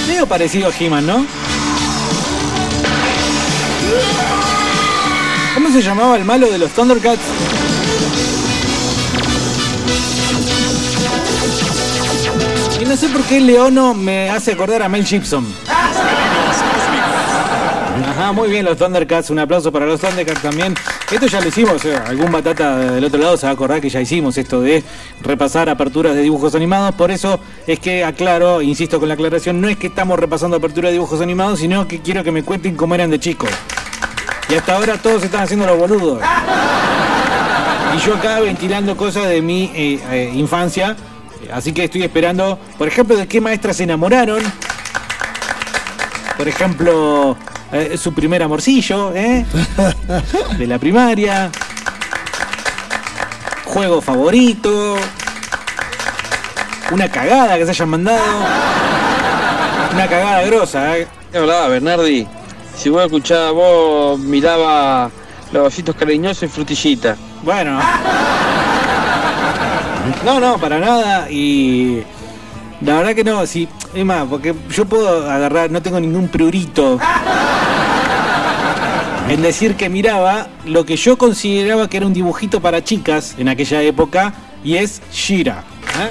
[0.07, 1.25] Medio parecido a He-Man, ¿no?
[5.53, 7.19] ¿Cómo se llamaba el malo de los Thundercats?
[12.79, 15.45] Y no sé por qué Leono me hace acordar a Mel Gibson.
[18.17, 18.31] Ajá.
[18.31, 20.73] Muy bien los Thundercats, un aplauso para los Thundercats también.
[21.11, 23.89] Esto ya lo hicimos, eh, algún batata del otro lado se va a acordar que
[23.89, 24.83] ya hicimos esto de
[25.21, 29.69] repasar aperturas de dibujos animados, por eso es que aclaro, insisto con la aclaración, no
[29.69, 32.95] es que estamos repasando aperturas de dibujos animados, sino que quiero que me cuenten cómo
[32.95, 33.51] eran de chicos.
[34.49, 36.19] Y hasta ahora todos están haciendo los boludos.
[37.95, 40.95] Y yo acá ventilando cosas de mi eh, eh, infancia,
[41.53, 44.41] así que estoy esperando, por ejemplo, de qué maestras se enamoraron.
[46.35, 47.37] Por ejemplo,
[47.71, 49.45] eh, su primer amorcillo, ¿eh?
[50.57, 51.51] De la primaria.
[53.65, 54.95] Juego favorito.
[56.91, 58.23] Una cagada que se hayan mandado.
[59.93, 61.07] Una cagada grosa, ¿eh?
[61.31, 62.27] ¿Qué hablaba, Bernardi?
[62.75, 65.09] Si vos escuchabas, vos miraba
[65.51, 67.17] los ositos cariñosos y frutillita.
[67.43, 67.79] Bueno.
[70.23, 71.29] No, no, para nada.
[71.29, 72.03] Y
[72.81, 73.67] la verdad que no, sí.
[73.93, 76.99] Es más, porque yo puedo agarrar, no tengo ningún prurito
[79.29, 83.49] en decir que miraba lo que yo consideraba que era un dibujito para chicas en
[83.49, 85.63] aquella época y es Shira.
[85.99, 86.09] ¿eh?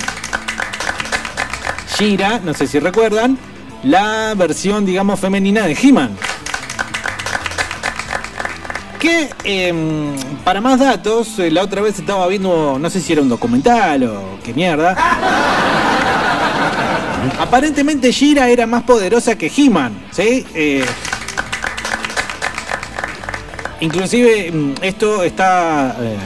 [1.99, 3.39] Shira, no sé si recuerdan,
[3.83, 6.11] la versión, digamos, femenina de He-Man.
[8.99, 13.23] Que em, para más datos, eh, la otra vez estaba viendo, no sé si era
[13.23, 14.97] un documental o qué mierda.
[17.39, 20.45] Aparentemente Shira era más poderosa que He-Man, ¿sí?
[20.55, 20.85] Eh,
[23.81, 26.17] inclusive mm, esto está eh,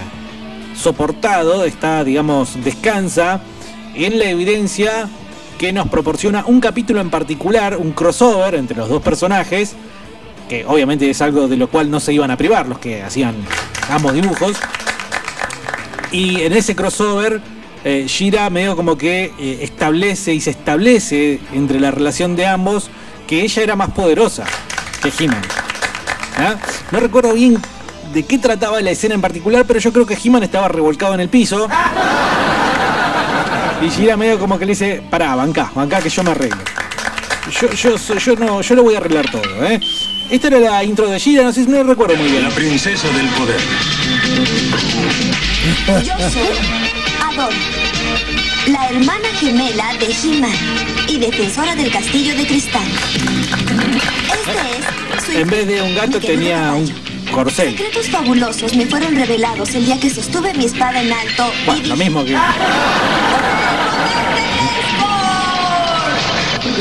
[0.74, 3.40] soportado, está, digamos, descansa
[3.94, 5.08] en la evidencia
[5.58, 9.74] que nos proporciona un capítulo en particular, un crossover entre los dos personajes,
[10.48, 13.34] que obviamente es algo de lo cual no se iban a privar los que hacían
[13.90, 14.56] ambos dibujos.
[16.12, 17.40] Y en ese crossover,
[17.84, 22.90] eh, Shira medio como que eh, establece y se establece entre la relación de ambos
[23.26, 24.44] que ella era más poderosa
[25.02, 25.42] que He-Man.
[26.36, 26.56] ¿Ah?
[26.90, 27.60] No recuerdo bien
[28.12, 31.20] de qué trataba la escena en particular, pero yo creo que He-Man estaba revolcado en
[31.20, 31.68] el piso.
[33.82, 36.62] Y Shira medio como que le dice, pará, bancá, bancá que yo me arreglo.
[37.50, 39.80] Yo, yo, yo no, yo lo voy a arreglar todo, ¿eh?
[40.30, 42.44] Esta era la intro de Shira, no sé si no recuerdo muy bien.
[42.44, 43.60] La princesa del poder.
[46.04, 46.89] Yo soy
[48.66, 50.52] La hermana gemela de He-Man
[51.08, 52.86] y defensora del castillo de cristal.
[54.46, 54.60] Este
[55.16, 56.86] es su En vez de un gato tenía un
[57.32, 57.78] corcel.
[57.78, 61.96] Secretos fabulosos me fueron revelados el día que sostuve mi espada en alto Bueno, lo
[61.96, 62.36] mismo que.
[62.36, 62.40] O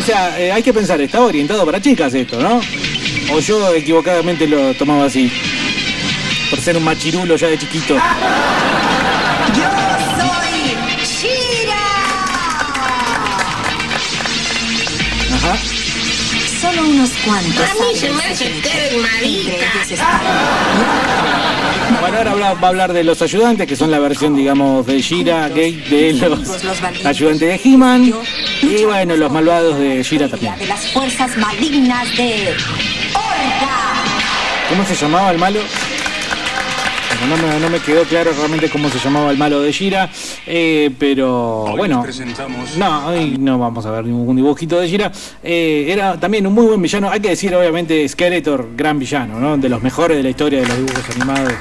[0.06, 2.60] sea, eh, hay que pensar, estaba orientado para chicas esto, ¿no?
[3.32, 5.32] O yo equivocadamente lo tomaba así.
[6.50, 7.96] Por ser un machirulo ya de chiquito.
[16.80, 17.70] Solo unos cuantos.
[17.70, 19.66] A mí se me hace que eres marica.
[22.00, 25.50] Bueno, ahora va a hablar de los ayudantes, que son la versión, digamos, de Shira,
[25.50, 26.66] Gate, de los
[27.06, 28.14] ayudantes de He-Man.
[28.62, 30.58] Y bueno, los malvados de Shira también.
[30.58, 32.56] de las fuerzas malignas de.
[34.70, 35.60] ¿Cómo se llamaba el malo?
[37.28, 40.10] No, me, no me quedó claro realmente cómo se llamaba el malo de Shira,
[40.48, 42.02] eh, pero Hoy bueno.
[42.02, 45.12] presentamos No, hoy no vamos a ver ningún dibujito de Shira.
[45.44, 47.10] Eh, era también un muy buen villano.
[47.12, 49.58] Hay que decir, obviamente, Skeletor, gran villano, ¿no?
[49.58, 51.54] De los mejores de la historia de los dibujos animados.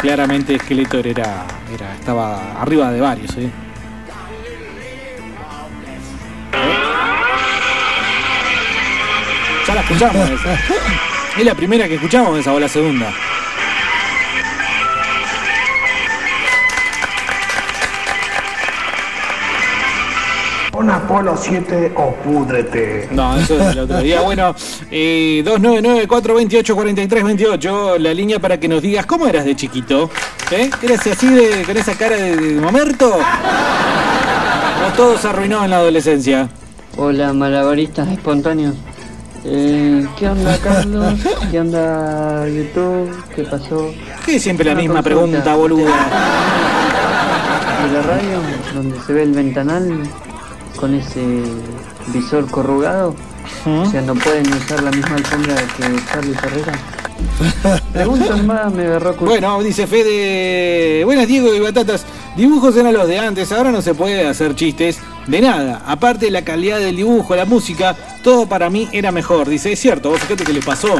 [0.00, 1.44] Claramente Skeletor era,
[1.74, 3.50] era, estaba arriba de varios, ¿eh?
[9.66, 10.58] Ya la escuchamos esa.
[11.38, 13.10] Es la primera que escuchamos esa o la segunda.
[20.82, 23.06] Un Apolo 7 o púdrete.
[23.12, 24.20] No, eso es el otro día.
[24.22, 24.52] Bueno,
[24.90, 30.10] eh, 299-428-4328, la línea para que nos digas cómo eras de chiquito.
[30.50, 30.68] ¿Eh?
[30.82, 33.14] ¿Eras así de, con esa cara de, de mamerto?
[33.14, 36.48] ¿O todo se arruinó en la adolescencia?
[36.96, 38.74] Hola, malabaristas espontáneos.
[39.44, 41.14] Eh, ¿Qué onda, Carlos?
[41.48, 43.08] ¿Qué onda, YouTube?
[43.36, 43.88] ¿Qué pasó?
[44.26, 45.20] ¿Qué siempre la misma consulta.
[45.20, 45.92] pregunta, boluda?
[47.84, 48.40] De la radio,
[48.74, 50.02] donde se ve el ventanal
[50.82, 51.22] con ese
[52.08, 53.14] visor corrugado.
[53.64, 56.72] O sea, no pueden usar la misma alfombra que Charlie Ferreira.
[57.92, 59.14] Pregunta nomás, me agarró.
[59.14, 61.04] Bueno, dice Fede.
[61.04, 62.04] Buenas, Diego y Batatas.
[62.36, 65.82] Dibujos eran los de antes, ahora no se puede hacer chistes de nada.
[65.86, 69.48] Aparte, la calidad del dibujo, la música, todo para mí era mejor.
[69.48, 70.96] Dice, es cierto, vos fíjate que le pasó.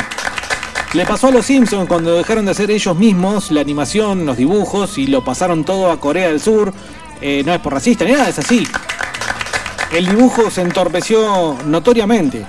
[0.92, 4.96] Le pasó a los Simpsons cuando dejaron de hacer ellos mismos la animación, los dibujos
[4.96, 6.72] y lo pasaron todo a Corea del Sur.
[7.20, 8.64] Eh, no es por racista ni nada, es así.
[9.92, 12.46] El dibujo se entorpeció notoriamente.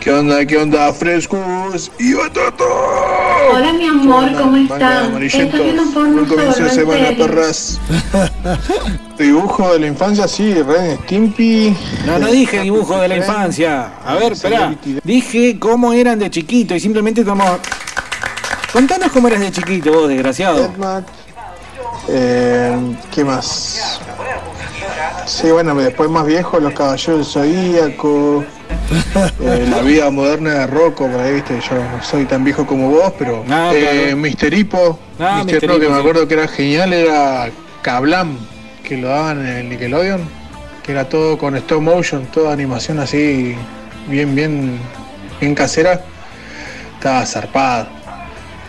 [0.00, 0.46] ¿Qué onda?
[0.46, 0.90] ¿Qué onda?
[0.94, 2.64] Frescos y batata.
[3.52, 5.22] Hola mi amor, ¿cómo están?
[5.22, 7.78] Estoy viendo porno comienzo solo, de semana, perras.
[9.18, 11.76] Dibujo de la infancia, sí, Ren Stimpy.
[12.06, 13.90] No, no dije dibujo de la infancia.
[14.02, 14.74] A ver, espera.
[15.04, 17.58] Dije cómo eran de chiquito y simplemente estamos.
[18.72, 20.72] Contanos cómo eras de chiquito, vos, desgraciado.
[22.08, 24.00] Eh, ¿Qué más?
[25.28, 28.44] Sí, bueno, después más viejo, Los Caballeros del Zodíaco.
[29.40, 32.88] eh, la vida moderna de Rocco, por ahí, viste, yo no soy tan viejo como
[32.88, 33.44] vos, pero.
[33.50, 34.16] Ah, eh, claro.
[34.16, 34.54] Mr.
[34.54, 34.98] Hippo.
[35.20, 35.44] Ah.
[35.46, 37.50] Hippo, que me acuerdo que era genial, era
[37.82, 38.38] Kablam,
[38.82, 40.22] que lo daban en el Nickelodeon.
[40.82, 43.54] Que era todo con stop motion, toda animación así,
[44.08, 44.78] bien, bien,
[45.40, 46.00] bien casera.
[46.94, 47.86] Estaba zarpado.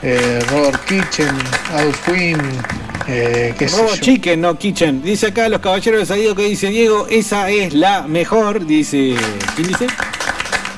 [0.03, 1.35] Eh, Robert Kitchen,
[1.73, 2.37] Adult Queen,
[3.11, 3.89] eh, qué Robo.
[3.99, 5.01] Chicken, no Kitchen.
[5.01, 8.65] Dice acá los caballeros de Salido que dice Diego, esa es la mejor.
[8.65, 9.15] Dice.
[9.55, 9.87] ¿Quién dice?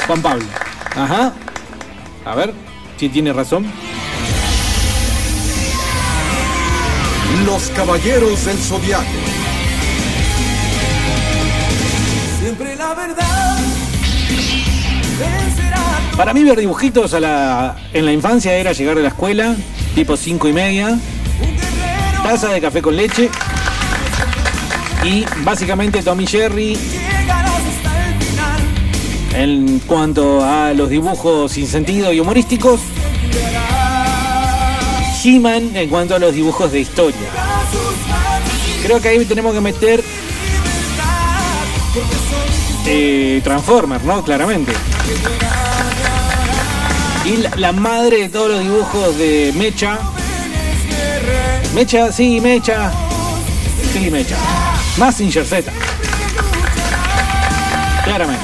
[0.07, 0.45] Juan Pablo.
[0.95, 1.33] Ajá.
[2.25, 2.53] A ver
[2.97, 3.65] si tiene razón.
[7.45, 9.05] Los Caballeros del Zodiaco.
[12.39, 13.57] Siempre la verdad.
[16.15, 19.55] Para mí ver dibujitos a la, en la infancia era llegar de la escuela,
[19.95, 20.99] tipo 5 y media,
[22.23, 23.29] taza de café con leche
[25.03, 26.77] y básicamente Tommy Jerry
[29.33, 32.81] en cuanto a los dibujos sin sentido y humorísticos.
[35.23, 37.27] He-Man en cuanto a los dibujos de historia.
[38.83, 40.03] Creo que ahí tenemos que meter
[42.87, 44.23] eh, Transformers, ¿no?
[44.23, 44.73] Claramente.
[47.25, 49.99] Y la madre de todos los dibujos de Mecha.
[51.73, 52.91] Mecha, sí, Mecha.
[53.93, 54.35] Sí, Mecha.
[54.97, 55.71] Massinger Z.
[58.03, 58.43] Claramente.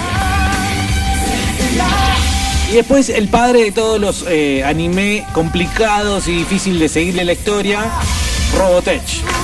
[2.71, 7.33] Y después el padre de todos los eh, anime complicados y difícil de seguirle la
[7.33, 7.85] historia,
[8.57, 9.36] Robotech.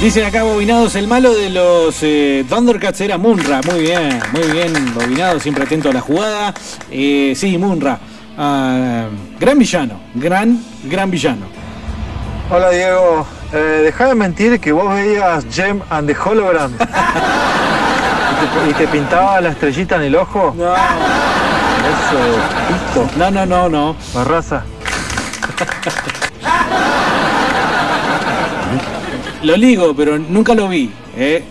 [0.00, 3.60] Dicen acá Bobinados, el malo de los eh, Thundercats era Munra.
[3.70, 6.54] Muy bien, muy bien, Bobinado, siempre atento a la jugada.
[6.90, 7.98] Eh, sí, Munra.
[8.38, 9.08] Ah,
[9.38, 11.44] gran villano, gran, gran villano.
[12.50, 16.76] Hola Diego, eh, deja de mentir que vos veías Gem and the Hologram y,
[18.64, 20.54] te, y te pintaba la estrellita en el ojo.
[20.56, 20.72] No.
[20.72, 22.18] Eso,
[22.68, 23.10] pisto.
[23.18, 23.96] No, no, no, no.
[24.14, 24.64] Barraza.
[29.42, 30.92] Lo ligo, pero nunca lo vi.
[31.16, 31.42] ¿eh?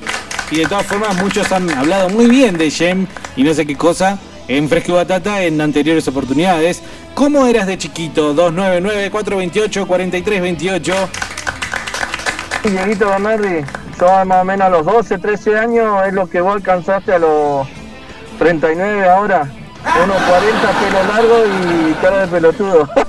[0.52, 3.75] Y de todas formas, muchos han hablado muy bien de Jem y no sé qué
[3.75, 6.82] cosa en Fresco y Batata en anteriores oportunidades.
[7.13, 8.34] ¿Cómo eras de chiquito?
[8.36, 10.93] 299-428-4328.
[12.63, 13.63] Dieguito Bernardi,
[13.99, 17.19] yo más o menos a los 12, 13 años es lo que vos alcanzaste a
[17.19, 17.67] los
[18.38, 19.49] 39 ahora.
[19.84, 19.99] 1.40
[20.80, 22.89] pelo largo y cara de pelotudo.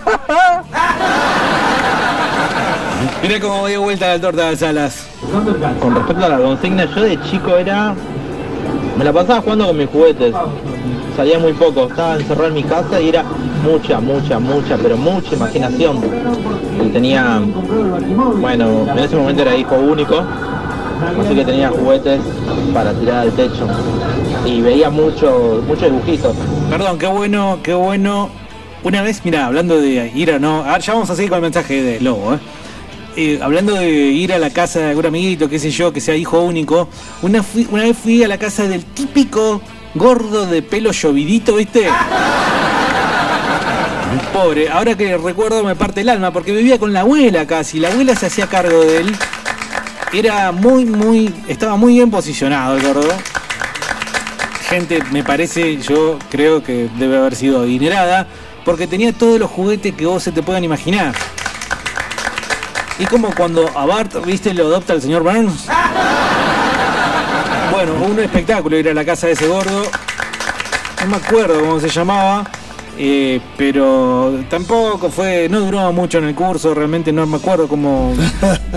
[3.23, 5.07] Mira cómo dio vuelta la torta de salas.
[5.81, 7.95] Con respecto a la consigna, yo de chico era.
[8.97, 10.35] Me la pasaba jugando con mis juguetes.
[11.17, 13.25] Salía muy poco, estaba encerrado en mi casa y era
[13.63, 16.01] mucha, mucha, mucha, pero mucha imaginación.
[16.83, 17.41] Y tenía.
[18.41, 20.25] Bueno, en ese momento era hijo único,
[21.21, 22.21] así que tenía juguetes
[22.73, 23.67] para tirar al techo.
[24.47, 26.35] Y veía mucho, muchos dibujitos.
[26.71, 28.31] Perdón, qué bueno, qué bueno.
[28.83, 30.65] Una vez, mira, hablando de ir a no.
[30.67, 32.39] ah, ya vamos a seguir con el mensaje de Lobo, ¿eh?
[33.17, 36.15] Eh, hablando de ir a la casa de algún amiguito, qué sé yo, que sea
[36.15, 36.89] hijo único,
[37.23, 39.61] una, una vez fui a la casa del típico
[39.95, 41.89] gordo de pelo llovidito, ¿viste?
[44.33, 47.89] Pobre, ahora que recuerdo me parte el alma, porque vivía con la abuela casi, la
[47.89, 49.17] abuela se hacía cargo de él.
[50.13, 53.13] Era muy, muy, estaba muy bien posicionado el gordo.
[54.69, 58.27] Gente, me parece, yo creo que debe haber sido adinerada,
[58.65, 61.15] porque tenía todos los juguetes que vos se te puedan imaginar.
[63.01, 65.67] Y como cuando a Bart, viste, lo adopta el señor Burns.
[67.73, 69.85] Bueno, un espectáculo ir a la casa de ese gordo.
[71.01, 72.45] No me acuerdo cómo se llamaba.
[72.99, 78.13] eh, pero tampoco fue, no duró mucho en el curso, realmente no me acuerdo cómo,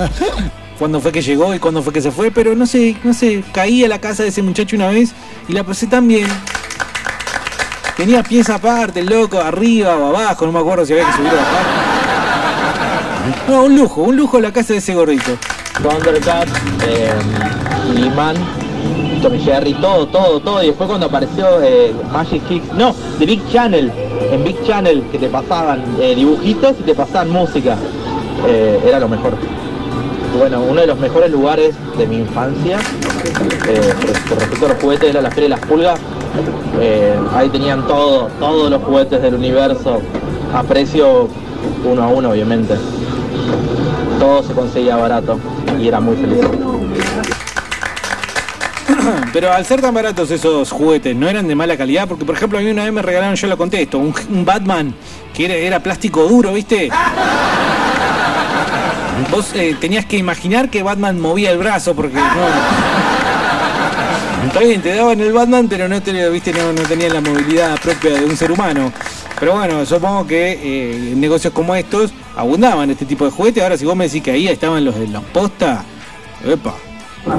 [0.79, 3.43] cuándo fue que llegó y cuándo fue que se fue, pero no sé, no sé,
[3.51, 5.11] caí a la casa de ese muchacho una vez
[5.49, 6.27] y la pasé tan bien.
[7.97, 11.33] Tenía pies aparte, el loco, arriba o abajo, no me acuerdo si había que subir
[11.33, 12.02] o bajar.
[13.47, 15.31] No, un lujo, un lujo la casa de ese gordito.
[15.81, 16.47] Thundercat,
[16.87, 17.09] eh,
[17.97, 18.35] He-Man
[19.21, 20.61] Tom y Jerry, todo, todo, todo.
[20.61, 23.91] Y después cuando apareció eh, Magic Kick, no, The Big Channel,
[24.31, 27.77] en Big Channel, que te pasaban eh, dibujitos y te pasaban música.
[28.45, 29.33] Eh, era lo mejor.
[30.37, 32.79] Bueno, uno de los mejores lugares de mi infancia,
[33.67, 33.93] eh,
[34.27, 35.99] por, respecto a los juguetes, era la Feria de las Pulgas.
[36.81, 40.01] Eh, ahí tenían todo, todos los juguetes del universo,
[40.53, 41.29] a precio
[41.85, 42.75] uno a uno, obviamente.
[44.19, 45.39] Todo se conseguía barato
[45.79, 46.39] y era muy feliz.
[49.33, 52.07] Pero al ser tan baratos esos juguetes, ¿no eran de mala calidad?
[52.07, 54.13] Porque, por ejemplo, a mí una vez me regalaron, yo lo contesto, un,
[54.45, 54.93] Batman
[55.33, 56.89] que era, plástico duro, ¿viste?
[59.31, 62.23] Vos eh, tenías que imaginar que Batman movía el brazo porque no.
[64.47, 66.53] Está bien, te daban el Batman, pero no, te, ¿viste?
[66.53, 68.91] no, tenían la movilidad propia de un ser humano.
[69.39, 73.63] Pero bueno, supongo que eh, en negocios como estos abundaban este tipo de juguetes.
[73.63, 75.83] Ahora, si vos me decís que ahí estaban los de los posta,
[76.45, 76.75] epa.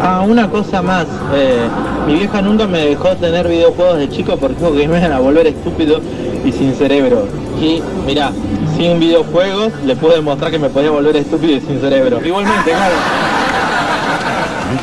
[0.00, 1.06] Ah, una cosa más.
[1.34, 1.68] eh,
[2.06, 5.18] mi vieja nunca me dejó tener videojuegos de chico porque dijo que me iban a
[5.18, 6.00] volver estúpido
[6.44, 7.28] y sin cerebro.
[7.60, 8.32] Y mirá,
[8.76, 12.20] sin videojuegos le pude demostrar que me podía volver estúpido y sin cerebro.
[12.24, 12.94] Igualmente, claro.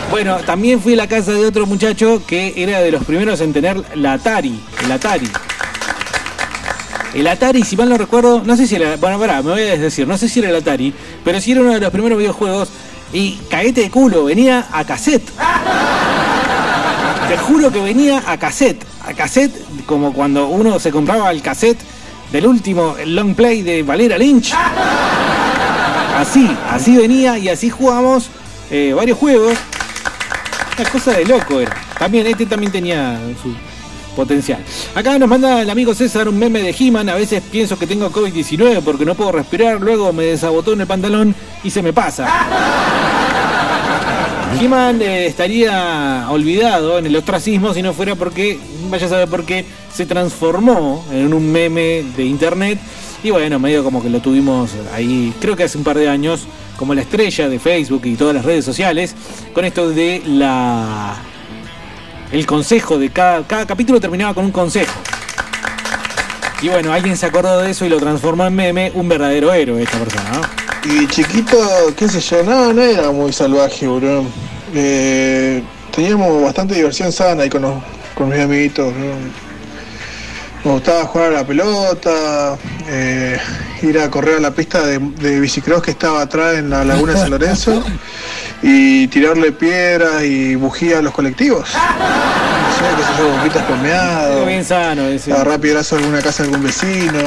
[0.10, 3.54] Bueno, también fui a la casa de otro muchacho que era de los primeros en
[3.54, 4.60] tener la Atari.
[4.86, 5.30] El Atari.
[7.14, 8.96] El Atari, si mal no recuerdo, no sé si era.
[8.96, 10.94] Bueno, pará, me voy a decir, no sé si era el Atari,
[11.24, 12.70] pero sí era uno de los primeros videojuegos.
[13.14, 15.30] Y caguete de culo, venía a cassette.
[17.28, 18.84] Te juro que venía a cassette.
[19.06, 19.54] A cassette,
[19.86, 21.80] como cuando uno se compraba el cassette
[22.32, 24.54] del último el long play de Valera Lynch.
[26.18, 28.30] Así, así venía y así jugamos
[28.70, 29.58] eh, varios juegos.
[30.78, 31.76] Una cosa de loco era.
[32.00, 33.54] También este también tenía su
[34.16, 34.64] potencial.
[34.96, 37.10] Acá nos manda el amigo César un meme de He-Man.
[37.10, 39.82] A veces pienso que tengo COVID-19 porque no puedo respirar.
[39.82, 42.28] Luego me desabotó en el pantalón y se me pasa.
[44.60, 48.60] He-Man eh, estaría olvidado en el ostracismo si no fuera porque,
[48.90, 52.80] vaya a saber por qué, se transformó en un meme de internet.
[53.24, 56.48] Y bueno, medio como que lo tuvimos ahí, creo que hace un par de años,
[56.76, 59.16] como la estrella de Facebook y todas las redes sociales,
[59.54, 61.31] con esto de la.
[62.32, 64.94] El consejo de cada, cada capítulo terminaba con un consejo.
[66.62, 69.82] Y bueno, alguien se acordó de eso y lo transformó en meme, un verdadero héroe
[69.84, 70.42] esta persona, ¿no?
[70.94, 71.58] Y chiquito,
[71.98, 74.24] qué sé yo, no, no era muy salvaje, bro.
[74.74, 75.62] Eh,
[75.94, 77.84] teníamos bastante diversión sana ahí con, los-
[78.16, 78.94] con mis amiguitos.
[78.94, 79.06] ¿no?
[80.64, 82.56] Me gustaba jugar a la pelota,
[82.88, 83.40] eh,
[83.82, 87.14] ir a correr a la pista de, de bicicross que estaba atrás en la laguna
[87.14, 87.84] de San Lorenzo
[88.64, 91.70] y tirarle piedras y bujía a los colectivos.
[91.74, 93.64] No sé, qué sé yo, boquitas.
[93.70, 95.34] Algo bien sano ese.
[95.34, 97.20] Agarrar piedrazo a alguna casa de algún vecino.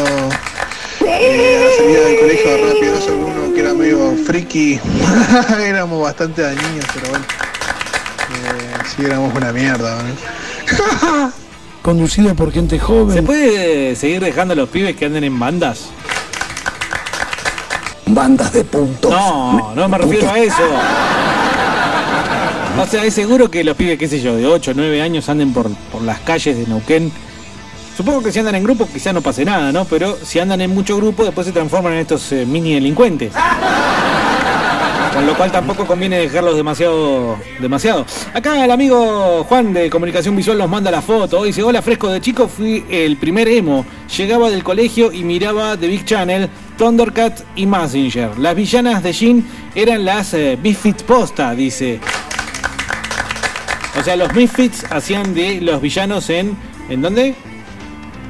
[1.07, 4.81] Eh, a la salida del colegio agarrar piedrazo a alguno que era medio friki.
[5.61, 7.25] éramos bastante dañinos, pero bueno.
[8.35, 11.33] Eh, sí, éramos una mierda, ¿no?
[11.83, 13.15] Conducido por gente joven.
[13.15, 15.91] ¿Se puede seguir dejando a los pibes que anden en bandas?
[18.07, 19.11] Bandas de puntos.
[19.11, 20.63] No, no me refiero a eso.
[22.77, 25.29] O sea, es seguro que los pibes, qué sé yo, de 8 o 9 años
[25.29, 27.13] anden por, por las calles de Neuquén.
[27.97, 29.85] Supongo que si andan en grupo quizá no pase nada, ¿no?
[29.85, 33.33] Pero si andan en mucho grupo después se transforman en estos eh, mini delincuentes.
[35.15, 37.39] Con lo cual tampoco conviene dejarlos demasiado.
[37.61, 38.05] demasiado.
[38.35, 41.45] Acá el amigo Juan de Comunicación Visual nos manda la foto.
[41.45, 43.87] Dice, hola fresco de chico, fui el primer emo.
[44.17, 48.37] Llegaba del colegio y miraba The Big Channel, Thundercat y Massinger.
[48.37, 49.47] Las villanas de Jin
[49.77, 50.59] eran las eh,
[51.07, 52.01] posta, dice.
[53.99, 56.57] O sea, los Misfits hacían de los villanos en.
[56.89, 57.35] ¿En dónde?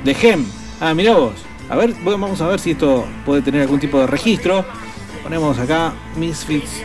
[0.05, 0.45] De Gem.
[0.81, 1.35] Ah, mirá vos.
[1.69, 4.65] A ver, bueno, vamos a ver si esto puede tener algún tipo de registro.
[5.23, 6.83] Ponemos acá Misfits.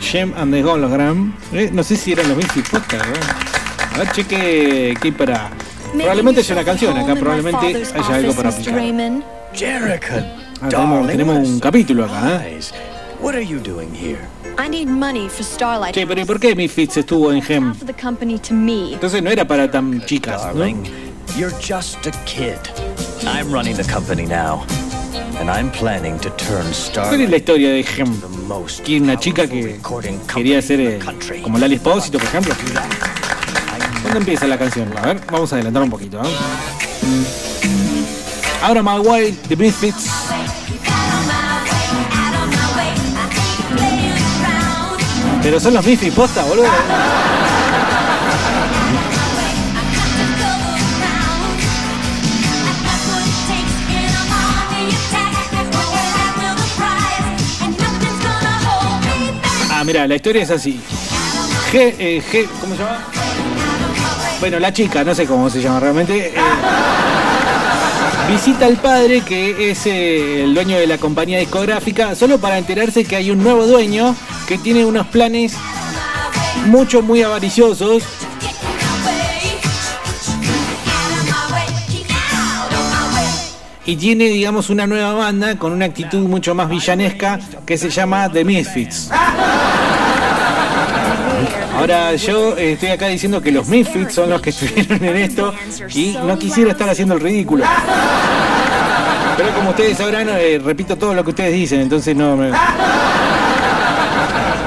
[0.00, 1.34] Gem and the Hologram.
[1.52, 3.94] Eh, no sé si eran los Misfits posta, ¿no?
[3.94, 5.50] A ver, cheque qué hay para.
[5.92, 8.74] Probablemente haya una canción acá, probablemente haya algo para aplicar.
[10.60, 12.58] Ah, tenemos, tenemos un capítulo acá, ¿eh?
[15.92, 17.74] Che, pero ¿y por qué Misfits estuvo en Gem?
[17.74, 18.92] For the company to me.
[18.94, 20.54] Entonces no era para tan chicas, ¿no?
[20.54, 20.82] Darling,
[21.36, 22.58] you're just a kid.
[23.24, 24.64] I'm running the company now.
[25.38, 28.20] And I'm planning to turn ¿Cuál es Starlight la historia de Gem?
[28.84, 29.78] ¿Quién una chica que
[30.34, 30.98] quería ser eh,
[31.42, 32.54] como Lali Espósito, por ejemplo?
[34.02, 34.92] ¿Cuándo empieza la canción?
[34.98, 36.20] A ver, vamos a adelantar un poquito.
[36.20, 36.28] ¿eh?
[38.60, 40.37] Ahora My Way, The Misfits.
[45.48, 46.66] Pero son los Misfits posta, boludo.
[59.70, 60.78] Ah, mira, la historia es así.
[61.72, 63.06] G, eh, G, ¿cómo se llama?
[64.40, 66.34] bueno, la chica, no sé cómo se llama realmente, eh,
[68.28, 73.04] visita al padre que es eh, el dueño de la compañía discográfica solo para enterarse
[73.04, 74.14] que hay un nuevo dueño
[74.46, 75.54] que tiene unos planes
[76.66, 78.02] mucho, muy avariciosos.
[83.86, 88.30] Y tiene, digamos, una nueva banda con una actitud mucho más villanesca que se llama
[88.30, 89.10] The Misfits.
[91.90, 95.54] Ahora yo eh, estoy acá diciendo que los Misfits son los que estuvieron en esto
[95.94, 97.64] y no quisiera estar haciendo el ridículo.
[99.38, 102.50] Pero como ustedes sabrán, eh, repito todo lo que ustedes dicen, entonces no me...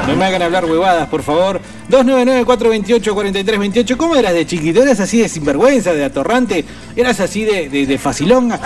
[0.07, 1.61] No me hagan hablar huevadas, por favor.
[1.91, 3.97] 299-428-4328.
[3.97, 4.81] ¿Cómo eras de chiquito?
[4.81, 6.65] ¿Eras así de sinvergüenza, de atorrante?
[6.95, 8.59] ¿Eras así de, de, de facilonga?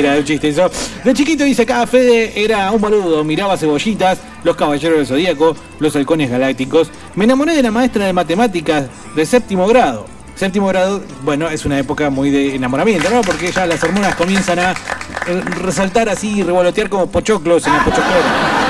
[0.00, 0.68] Es un chiste eso.
[1.04, 5.94] De chiquito dice acá, Fede era un boludo, miraba cebollitas, los caballeros del zodíaco, los
[5.94, 6.90] halcones galácticos.
[7.14, 10.06] Me enamoré de la maestra de matemáticas de séptimo grado.
[10.34, 13.20] Séptimo grado, bueno, es una época muy de enamoramiento, ¿no?
[13.20, 14.76] Porque ya las hormonas comienzan a eh,
[15.62, 18.64] resaltar así y revolotear como pochoclos en la pochoclera.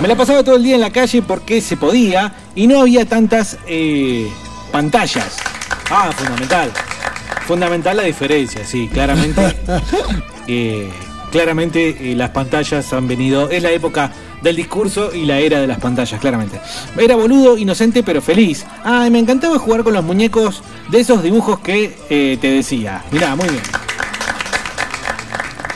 [0.00, 3.04] Me la pasaba todo el día en la calle porque se podía y no había
[3.04, 4.26] tantas eh,
[4.72, 5.36] pantallas.
[5.90, 6.72] Ah, fundamental.
[7.46, 9.56] Fundamental la diferencia, sí, claramente.
[10.48, 10.90] eh,
[11.30, 13.48] claramente eh, las pantallas han venido.
[13.50, 16.60] Es la época del discurso y la era de las pantallas, claramente.
[16.98, 18.66] Era boludo, inocente, pero feliz.
[18.82, 23.04] Ah, y me encantaba jugar con los muñecos de esos dibujos que eh, te decía.
[23.12, 23.62] Mirá, muy bien.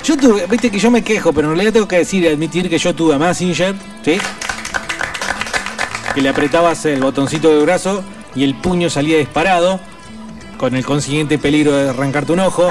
[0.02, 2.68] Yo tuve, viste que yo me quejo, pero en realidad tengo que decir y admitir
[2.68, 4.18] que yo tuve a Massinger, ¿sí?
[6.14, 8.02] Que le apretabas el botoncito de brazo
[8.34, 9.78] y el puño salía disparado,
[10.60, 12.68] con el consiguiente peligro de arrancarte un ojo.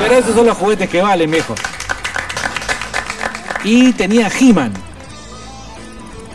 [0.00, 1.54] Pero esos son los juguetes que valen, viejo.
[3.62, 4.72] Y tenía He-Man.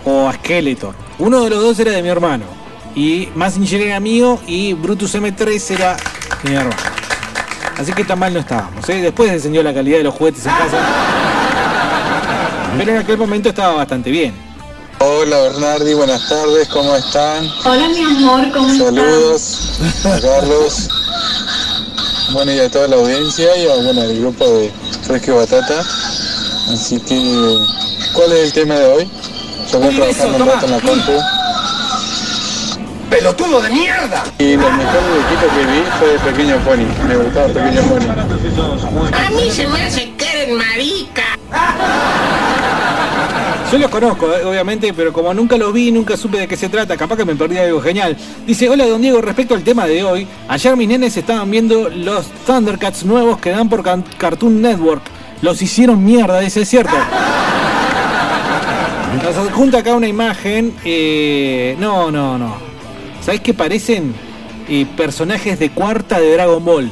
[0.05, 0.95] O a Skeletor.
[1.19, 2.45] Uno de los dos era de mi hermano.
[2.95, 5.97] Y Massinger era mío y Brutus M3 era
[6.43, 6.77] mi hermano.
[7.77, 8.87] Así que tan mal no estábamos.
[8.87, 9.01] ¿eh?
[9.01, 10.77] Después descendió la calidad de los juguetes en casa.
[12.77, 14.46] Pero en aquel momento estaba bastante bien.
[14.99, 17.47] Hola Bernardi, buenas tardes, ¿cómo están?
[17.65, 18.87] Hola mi amor, ¿cómo estás?
[18.87, 20.89] Saludos a Carlos,
[22.33, 24.71] bueno y a toda la audiencia y a, bueno, al grupo de
[25.03, 25.81] Fresque Batata.
[26.73, 27.15] Así que,
[28.13, 29.11] ¿cuál es el tema de hoy?
[29.71, 31.11] Yo voy trabajando un rato en la compu.
[33.11, 34.23] ¡Pelotudo de mierda!
[34.39, 38.07] Y lo mejor dibujito que vi fue de Pequeño Pony, me gustaba Pequeño Pony.
[39.13, 41.23] A mí se me hace que eres marica.
[43.71, 46.69] Yo los conozco, eh, obviamente, pero como nunca los vi, nunca supe de qué se
[46.69, 48.15] trata, capaz que me perdí algo genial.
[48.45, 52.27] Dice, hola don Diego, respecto al tema de hoy, ayer mis nenes estaban viendo los
[52.45, 53.83] Thundercats nuevos que dan por
[54.17, 55.03] Cartoon Network.
[55.41, 56.95] Los hicieron mierda, dice, es cierto.
[59.23, 60.73] Nos adjunta acá una imagen.
[60.85, 62.55] eh, no, no, no.
[63.21, 64.15] ¿Sabés qué parecen?
[64.69, 66.89] Eh, personajes de cuarta de Dragon Ball.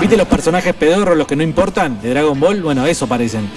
[0.00, 2.62] ¿Viste los personajes pedorros, los que no importan, de Dragon Ball?
[2.62, 3.50] Bueno, eso parecen.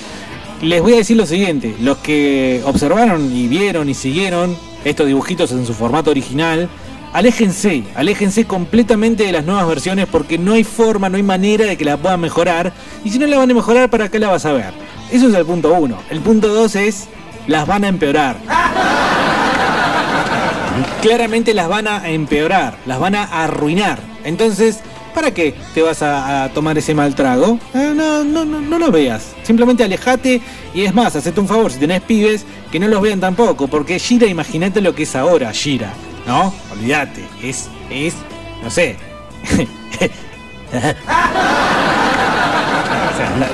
[0.62, 4.56] Les voy a decir lo siguiente, los que observaron y vieron y siguieron
[4.86, 6.70] estos dibujitos en su formato original,
[7.14, 11.78] aléjense, aléjense completamente de las nuevas versiones porque no hay forma, no hay manera de
[11.78, 12.74] que la puedan mejorar.
[13.04, 14.72] Y si no la van a mejorar, ¿para qué la vas a ver?
[15.12, 15.98] Eso es el punto uno.
[16.12, 17.08] El punto dos es,
[17.48, 18.38] las van a empeorar.
[21.02, 23.98] Claramente las van a empeorar, las van a arruinar.
[24.24, 24.82] Entonces,
[25.12, 27.60] ¿para qué te vas a, tomar ese mal trago?
[27.74, 29.34] Eh, no, no, no, lo veas.
[29.44, 30.42] Simplemente alejate
[30.74, 33.68] y es más, hacete un favor, si tenés pibes, que no los vean tampoco.
[33.68, 35.94] Porque Gira, imagínate lo que es ahora, Gira.
[36.26, 36.54] ¿No?
[36.72, 37.24] Olvídate.
[37.42, 38.16] Es, es,
[38.64, 38.98] no sé.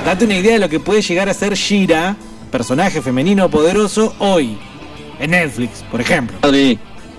[0.04, 2.16] date una idea de lo que puede llegar a ser Shira,
[2.50, 4.58] personaje femenino poderoso, hoy.
[5.18, 6.38] En Netflix, por ejemplo.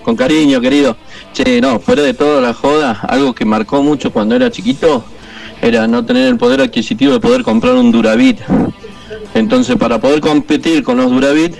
[0.03, 0.97] Con cariño, querido.
[1.33, 5.03] Che, no, fuera de toda la joda, algo que marcó mucho cuando era chiquito
[5.61, 8.39] era no tener el poder adquisitivo de poder comprar un Duravit.
[9.33, 11.55] Entonces, para poder competir con los Duravit,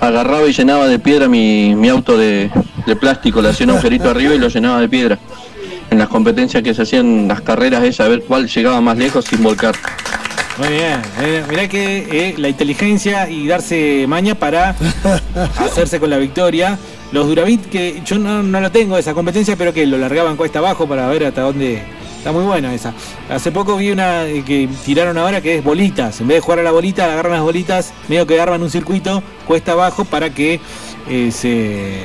[0.00, 2.50] agarraba y llenaba de piedra mi, mi auto de,
[2.86, 5.18] de plástico, le hacía un agujerito arriba y lo llenaba de piedra.
[5.90, 9.24] En las competencias que se hacían, las carreras esas, a ver cuál llegaba más lejos
[9.24, 9.74] sin volcar.
[10.58, 14.74] Muy bien, eh, mirá que eh, la inteligencia y darse maña para
[15.56, 16.76] hacerse con la victoria.
[17.10, 20.58] Los Duravit, que yo no, no lo tengo esa competencia, pero que lo largaban cuesta
[20.58, 21.82] abajo para ver hasta dónde.
[22.18, 22.92] Está muy buena esa.
[23.30, 26.20] Hace poco vi una eh, que tiraron ahora que es bolitas.
[26.20, 29.22] En vez de jugar a la bolita, agarran las bolitas, medio que arman un circuito
[29.46, 30.60] cuesta abajo para que
[31.08, 32.02] eh, se.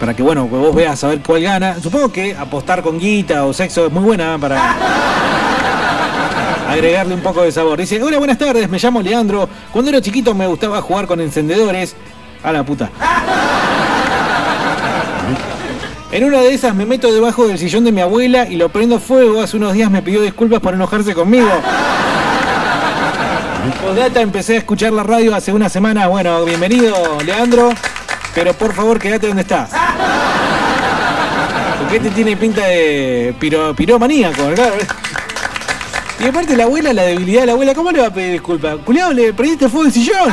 [0.00, 1.78] Para que bueno, vos veas a ver cuál gana.
[1.80, 4.58] Supongo que apostar con guita o sexo es muy buena para
[6.70, 7.78] agregarle un poco de sabor.
[7.78, 9.46] Dice, hola, buenas tardes, me llamo Leandro.
[9.70, 11.94] Cuando era chiquito me gustaba jugar con encendedores.
[12.42, 12.90] A la puta.
[16.12, 18.98] En una de esas me meto debajo del sillón de mi abuela y lo prendo
[18.98, 19.40] fuego.
[19.40, 21.48] Hace unos días me pidió disculpas por enojarse conmigo.
[23.80, 26.08] Postdata, empecé a escuchar la radio hace una semana.
[26.08, 27.70] Bueno, bienvenido, Leandro.
[28.34, 29.70] Pero por favor, quédate donde estás.
[31.78, 34.74] Porque este tiene pinta de piro, piromaníaco, claro.
[36.18, 38.78] Y aparte la abuela, la debilidad de la abuela, ¿cómo le va a pedir disculpas?
[38.84, 40.28] Culeado, le prendiste fuego el sillón.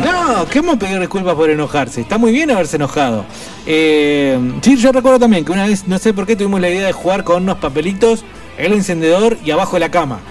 [0.00, 2.00] No, ¿qué vamos a pedir disculpas por enojarse?
[2.00, 3.26] Está muy bien haberse enojado.
[3.66, 6.86] Eh, sí, yo recuerdo también que una vez, no sé por qué, tuvimos la idea
[6.86, 8.24] de jugar con unos papelitos,
[8.56, 10.20] el encendedor y abajo de la cama.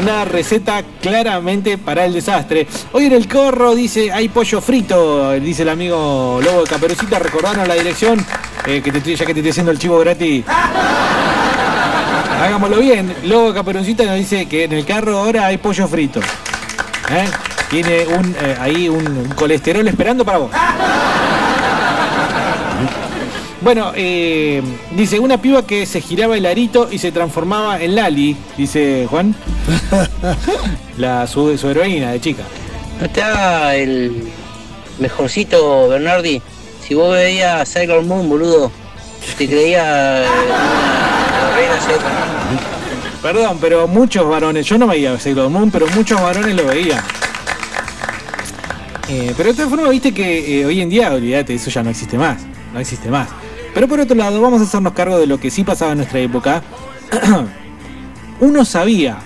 [0.00, 2.66] Una receta claramente para el desastre.
[2.92, 7.66] Hoy en el corro dice, hay pollo frito, dice el amigo Lobo de Caperucita, recordaron
[7.66, 8.26] la dirección,
[8.66, 10.44] eh, que te ya que te estoy haciendo el chivo gratis.
[12.42, 13.14] Hagámoslo bien.
[13.24, 16.20] Lobo de Caperucita nos dice que en el carro ahora hay pollo frito.
[17.10, 17.26] ¿Eh?
[17.70, 20.50] Tiene un, eh, ahí un, colesterol esperando para vos.
[23.60, 28.36] Bueno, eh, dice, una piba que se giraba el arito y se transformaba en Lali,
[28.58, 29.34] dice Juan.
[30.98, 32.42] La, su, su heroína de chica.
[33.00, 34.30] Haga el
[34.98, 36.42] mejorcito, Bernardi.
[36.86, 38.70] Si vos veías Sailor Moon, boludo,
[39.38, 42.23] te creía eh, una reina seca.
[43.24, 47.02] Perdón, pero muchos varones, yo no veía Sailor Moon, pero muchos varones lo veían.
[49.08, 51.88] Eh, pero de todas formas, viste que eh, hoy en día, olvídate, eso ya no
[51.88, 52.42] existe más.
[52.74, 53.30] No existe más.
[53.72, 56.20] Pero por otro lado, vamos a hacernos cargo de lo que sí pasaba en nuestra
[56.20, 56.62] época.
[58.40, 59.16] uno sabía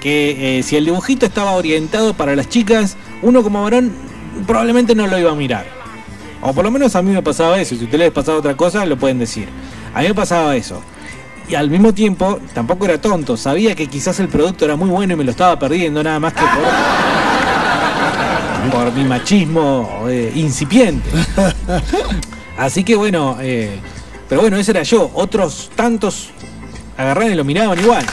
[0.00, 3.90] que eh, si el dibujito estaba orientado para las chicas, uno como varón
[4.46, 5.66] probablemente no lo iba a mirar.
[6.42, 7.74] O por lo menos a mí me pasaba eso.
[7.74, 9.48] Si ustedes les pasaba otra cosa, lo pueden decir.
[9.94, 10.80] A mí me pasaba eso.
[11.48, 13.36] Y al mismo tiempo, tampoco era tonto.
[13.36, 16.34] Sabía que quizás el producto era muy bueno y me lo estaba perdiendo nada más
[16.34, 16.42] que
[18.70, 21.08] por, por mi machismo eh, incipiente.
[22.58, 23.78] Así que bueno, eh,
[24.28, 25.10] pero bueno, ese era yo.
[25.14, 26.30] Otros tantos
[26.98, 28.04] agarraron y lo miraban igual.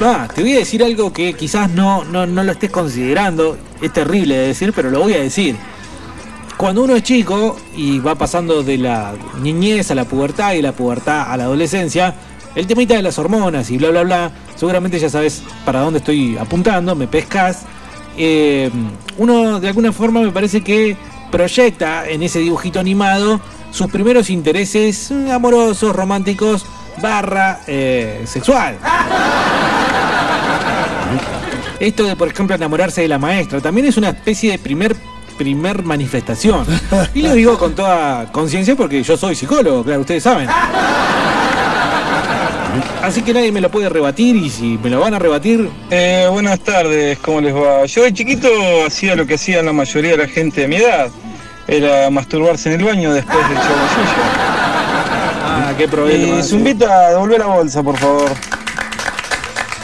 [0.00, 3.56] Más, te voy a decir algo que quizás no, no, no lo estés considerando.
[3.80, 5.56] Es terrible de decir, pero lo voy a decir.
[6.62, 10.62] Cuando uno es chico y va pasando de la niñez a la pubertad y de
[10.62, 12.14] la pubertad a la adolescencia,
[12.54, 16.38] el temita de las hormonas y bla bla bla, seguramente ya sabes para dónde estoy
[16.38, 17.62] apuntando, me pescas.
[18.16, 18.70] Eh,
[19.18, 20.96] uno de alguna forma me parece que
[21.32, 23.40] proyecta en ese dibujito animado
[23.72, 26.64] sus primeros intereses amorosos, románticos,
[27.02, 28.78] barra eh, sexual.
[31.80, 34.94] Esto de, por ejemplo, enamorarse de la maestra también es una especie de primer
[35.32, 36.64] primer manifestación.
[37.14, 40.48] Y lo digo con toda conciencia porque yo soy psicólogo, claro, ustedes saben.
[43.02, 46.26] Así que nadie me lo puede rebatir y si me lo van a rebatir, Eh,
[46.30, 47.84] buenas tardes, ¿cómo les va?
[47.84, 48.48] Yo de chiquito
[48.86, 51.08] hacía lo que hacían la mayoría de la gente de mi edad.
[51.66, 54.22] Era masturbarse en el baño después del Yuya.
[55.44, 56.38] Ah, qué problema.
[56.38, 58.30] Y Zumbita, devolvé la bolsa, por favor.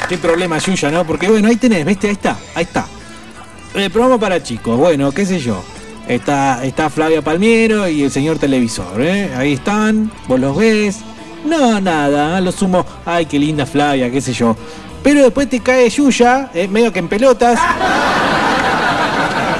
[0.08, 1.04] Qué problema, Yuya, ¿no?
[1.04, 2.06] Porque bueno, ahí tenés, ¿viste?
[2.08, 2.86] Ahí está, ahí está.
[3.74, 5.62] El programa para chicos, bueno, qué sé yo.
[6.08, 9.30] Está, está Flavia Palmiero y el señor televisor, ¿eh?
[9.36, 11.00] Ahí están, vos los ves.
[11.44, 12.84] No, nada, lo sumo.
[13.04, 14.56] Ay, qué linda Flavia, qué sé yo.
[15.02, 17.60] Pero después te cae Yuya, eh, medio que en pelotas.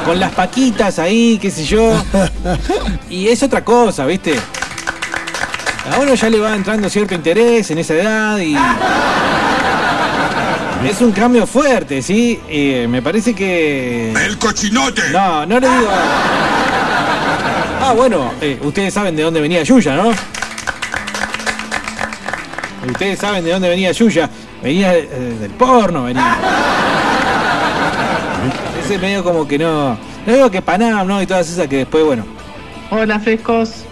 [0.05, 1.93] Con las paquitas ahí, qué sé yo.
[3.11, 4.35] Y es otra cosa, ¿viste?
[5.93, 8.57] A uno ya le va entrando cierto interés en esa edad y.
[10.85, 12.41] Es un cambio fuerte, ¿sí?
[12.49, 14.13] Eh, me parece que.
[14.13, 15.03] ¡El cochinote!
[15.11, 15.89] No, no le digo.
[17.81, 20.11] Ah, bueno, eh, ustedes saben de dónde venía Yuya, ¿no?
[22.89, 24.31] Ustedes saben de dónde venía Yuya.
[24.63, 26.37] Venía eh, del porno, venía.
[28.85, 29.99] Ese medio como que no.
[30.27, 31.21] No digo que Panam, ¿no?
[31.21, 32.25] Y todas esas que después, bueno.
[32.91, 33.85] Hola frescos.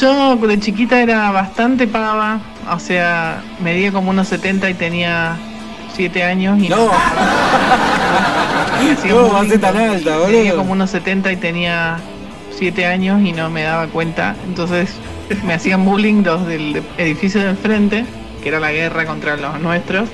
[0.00, 5.36] Yo de chiquita era bastante pava, o sea, medía como unos 70 y tenía
[5.94, 6.76] 7 años y no.
[6.76, 6.90] No,
[9.60, 10.56] tan alta, boludo.
[10.56, 11.98] como unos 70 y tenía
[12.56, 14.36] 7 años y no me daba cuenta.
[14.46, 14.94] Entonces
[15.44, 18.04] me hacían bullying los del edificio de enfrente,
[18.42, 20.08] que era la guerra contra los nuestros.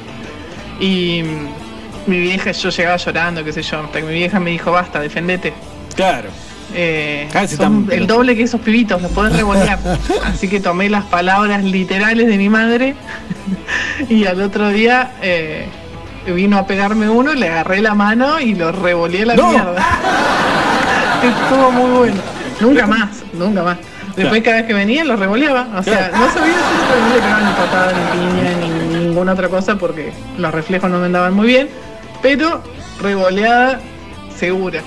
[0.80, 4.50] Y mm, mi vieja, yo llegaba llorando, qué sé yo, hasta que mi vieja me
[4.50, 5.52] dijo, basta, defendete.
[5.94, 6.30] Claro.
[6.74, 9.78] Eh, Casi son el doble que esos pibitos, los podés revolear.
[10.24, 12.94] Así que tomé las palabras literales de mi madre
[14.08, 15.68] y al otro día eh,
[16.34, 19.48] vino a pegarme uno, le agarré la mano y lo revoleé a la No.
[19.50, 19.86] mierda.
[21.22, 22.20] Estuvo muy bueno.
[22.60, 23.78] Nunca más, nunca más.
[24.16, 25.66] Después cada vez que venía lo revoleaba.
[25.76, 28.50] O sea, no sabía no le pegaba ni patada, ni piña,
[28.90, 31.68] ni ninguna otra cosa porque los reflejos no me andaban muy bien.
[32.22, 32.62] pero
[33.00, 33.78] revoleada
[34.36, 34.80] segura.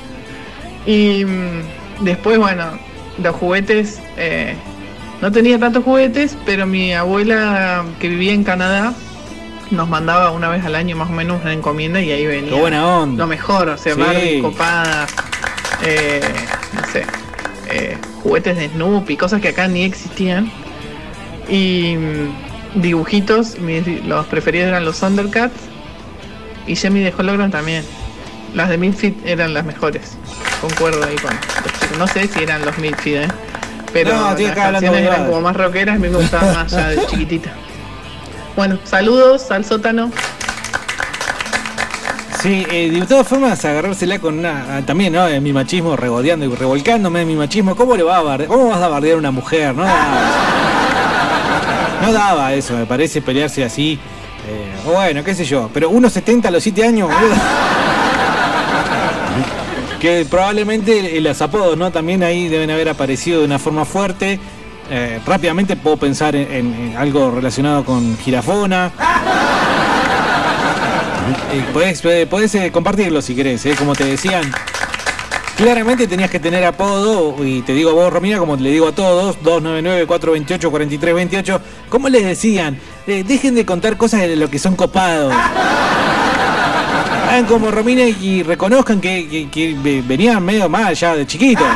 [0.90, 2.64] Y mm, después, bueno,
[3.22, 4.56] los juguetes, eh,
[5.22, 8.94] no tenía tantos juguetes, pero mi abuela que vivía en Canadá
[9.70, 12.60] nos mandaba una vez al año más o menos una encomienda y ahí venía Qué
[12.60, 13.24] buena onda.
[13.24, 14.00] lo mejor, o sea, Sí.
[14.02, 15.06] Barbie copada,
[15.86, 16.22] eh,
[16.74, 17.04] no sé,
[17.70, 20.52] eh, juguetes de Snoopy, cosas que acá ni existían.
[21.48, 25.54] Y mm, dibujitos, mis- los preferidos eran los Thundercats
[26.66, 27.84] y Jamie de Hologram también.
[28.56, 30.18] Las de Midfit eran las mejores.
[30.62, 31.32] Concuerdo ahí con.
[31.98, 33.28] No sé si eran los Midfit, ¿eh?
[33.94, 37.52] Pero No, las canciones eran como más rockeras, me gustaban más ya de chiquitita.
[38.56, 40.12] Bueno, saludos al sótano.
[42.42, 44.78] Sí, eh, de todas formas, agarrársela con una.
[44.78, 45.28] ah, También, ¿no?
[45.28, 47.76] En mi machismo, regodeando y revolcándome en mi machismo.
[47.76, 48.48] ¿Cómo le va a bardear?
[48.50, 49.74] ¿Cómo vas a bardear a una mujer?
[49.76, 50.22] No daba.
[52.02, 54.00] No daba eso, me parece pelearse así.
[54.48, 55.70] Eh, bueno, qué sé yo.
[55.74, 57.36] Pero 1,70 a los 7 años, boludo.
[60.00, 61.92] Que probablemente eh, los apodos, ¿no?
[61.92, 64.40] También ahí deben haber aparecido de una forma fuerte.
[64.92, 68.92] Eh, rápidamente puedo pensar en, en- en algo relacionado con girafona.
[71.52, 74.52] Eh, podés, podés- podés, eh, compartirlo si querés, eh, como te decían.
[75.58, 78.92] Claramente tenías que tener apodo, y te digo a vos, Romina, como le digo a
[78.94, 82.80] todos, 299-428-4328, ¿cómo les decían?
[83.06, 85.34] Eh, dejen de contar cosas de lo que son copados.
[87.30, 91.64] Hagan como Romina y reconozcan que, que- que ve- venían medio mal ya de chiquito.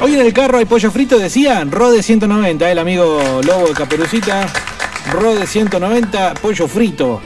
[0.00, 4.46] Hoy en el carro hay pollo frito, decían, Rode 190, el amigo Lobo de Caperucita.
[5.12, 7.20] Rode 190, pollo frito.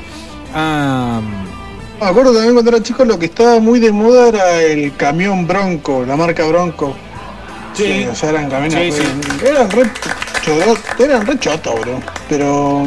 [0.55, 5.47] Me acuerdo también cuando era chico lo que estaba muy de moda era el camión
[5.47, 6.95] Bronco, la marca Bronco.
[7.75, 8.07] Sí.
[8.11, 9.03] o sea, eran camiones Sí,
[9.41, 9.91] re- eran re
[10.43, 12.01] chodos, eran re chotos, bro.
[12.29, 12.87] Pero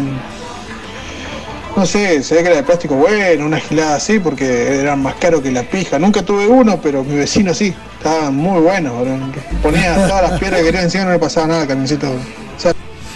[1.79, 5.15] no sé, se ve que era de plástico bueno, una gilada así, porque eran más
[5.15, 5.97] caros que la pija.
[5.97, 7.73] Nunca tuve uno, pero mi vecino sí.
[7.97, 9.17] Estaban muy buenos, bro.
[9.63, 12.09] Ponía todas las piedras que quería encima y no le pasaba nada camioncito.
[12.09, 12.73] O sea,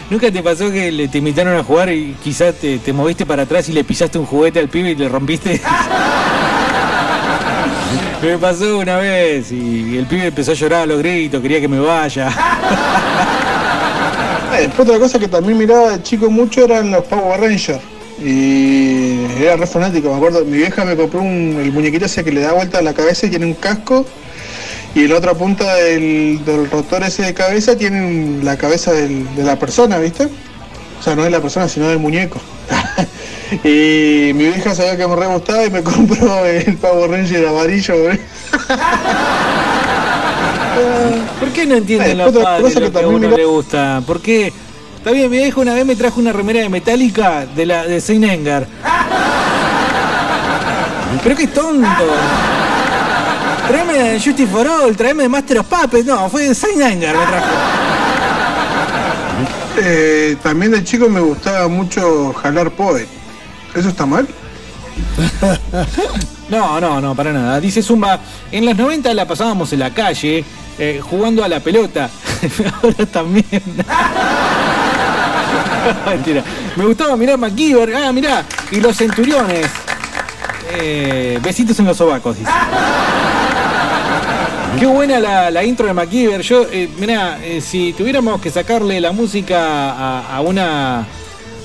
[0.09, 3.43] ¿Nunca te pasó que le, te invitaron a jugar y quizás te, te moviste para
[3.43, 5.59] atrás y le pisaste un juguete al pibe y le rompiste?
[8.22, 11.68] me pasó una vez y el pibe empezó a llorar a los gritos, quería que
[11.68, 12.30] me vaya.
[14.57, 17.82] Después otra cosa que también miraba de chico mucho eran los Power Rangers.
[18.24, 22.32] Y era re fanático, me acuerdo, mi vieja me compró un, el muñequito ese que
[22.32, 24.05] le da vuelta a la cabeza y tiene un casco.
[24.95, 29.34] Y en la otra punta del, del rotor ese de cabeza tiene la cabeza del-
[29.36, 30.28] de la persona, ¿viste?
[30.99, 32.39] O sea, no de la persona, sino del muñeco.
[33.63, 38.03] y mi vieja sabía que me re gustaba y me compró el Power Ranger amarillo,
[38.03, 38.19] güey.
[41.39, 44.01] ¿Por qué no entienden Eh, cosa lo que que a uno le gusta?
[44.05, 44.53] ¿Por qué?
[45.04, 47.99] Está bien, mi viejo una vez me trajo una remera de Metallica de la de
[47.99, 48.66] Saint Anger.
[51.22, 52.06] Pero qué tonto.
[53.68, 56.06] Tráeme de Justice for All, tráeme de Master of Puppets.
[56.06, 57.47] No, fue de Saint Anger me trajo.
[59.82, 63.10] Eh, también de chico me gustaba mucho jalar Poet.
[63.76, 64.26] ¿Eso está mal?
[66.47, 67.60] No, no, no, para nada.
[67.60, 68.22] Dice Zumba,
[68.54, 70.45] en los 90 la pasábamos en la calle
[70.80, 72.10] eh, jugando a la pelota.
[72.82, 73.62] Ahora también.
[76.06, 76.44] Mentira.
[76.76, 77.96] Me gustaba mirar MacGyver.
[77.96, 78.44] Ah, mirá.
[78.72, 79.68] Y los centuriones.
[80.76, 82.50] Eh, besitos en los sobacos, dice.
[84.80, 86.42] Qué buena la, la intro de MacGyver.
[86.42, 91.06] Yo, eh, mirá, eh, si tuviéramos que sacarle la música a, a una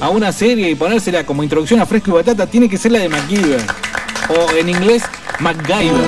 [0.00, 3.00] a una serie y ponérsela como introducción a Fresco y Batata, tiene que ser la
[3.00, 3.60] de MacGyver.
[4.28, 5.02] O en inglés,
[5.40, 6.04] MacGyver.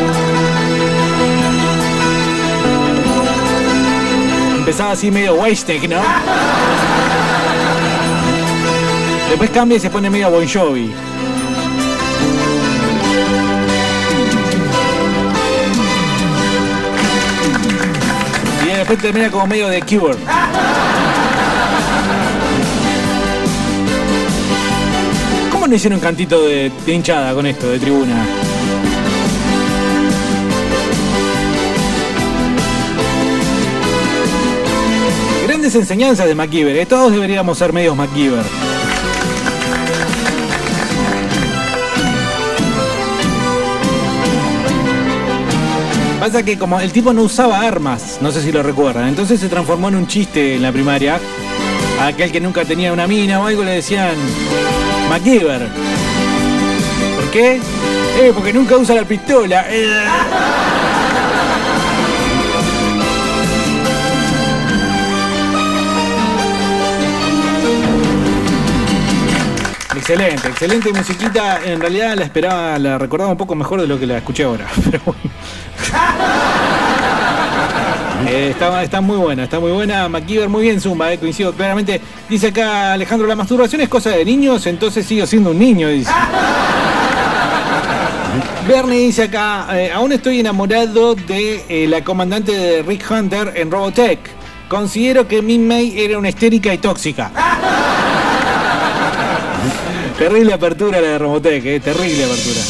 [4.59, 6.01] Empezaba así medio wasted, ¿no?
[9.31, 10.91] Después cambia y se pone medio Bon Jovi.
[18.65, 20.19] Y después termina como medio de Cure.
[25.53, 28.27] ¿Cómo no hicieron un cantito de, hinchada con esto, de tribuna?
[35.47, 36.87] Grandes enseñanzas de MacGyver, ¿eh?
[36.87, 38.70] todos deberíamos ser medios MacGyver.
[46.21, 49.49] Pasa que como el tipo no usaba armas, no sé si lo recuerdan, entonces se
[49.49, 51.19] transformó en un chiste en la primaria.
[51.99, 54.15] Aquel que nunca tenía una mina o algo le decían
[55.09, 55.67] MacGyver.
[57.17, 57.59] ¿Por qué?
[58.19, 59.65] Eh, porque nunca usa la pistola.
[59.71, 60.05] Eh.
[69.97, 71.61] Excelente, excelente musiquita.
[71.65, 74.67] En realidad la esperaba, la recordaba un poco mejor de lo que la escuché ahora.
[74.85, 75.21] Pero bueno.
[78.27, 80.09] Eh, está, está muy buena, está muy buena.
[80.09, 82.01] MacGyver, muy bien, Zumba, eh, coincido claramente.
[82.29, 86.13] Dice acá Alejandro, la masturbación es cosa de niños, entonces sigo siendo un niño, dice.
[88.69, 93.71] Bernie dice acá, eh, aún estoy enamorado de eh, la comandante de Rick Hunter en
[93.71, 94.21] Robotech.
[94.69, 97.33] Considero que Min May era una histérica y tóxica.
[100.19, 102.61] terrible apertura la de Robotech, eh, terrible apertura.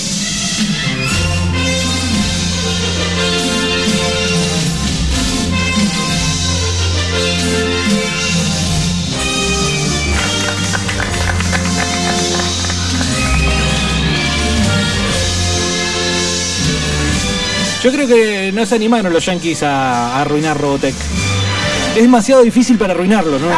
[17.83, 20.95] Yo creo que no se animaron los yankees a, arruinar Robotech.
[21.97, 23.49] Es demasiado difícil para arruinarlo, ¿no?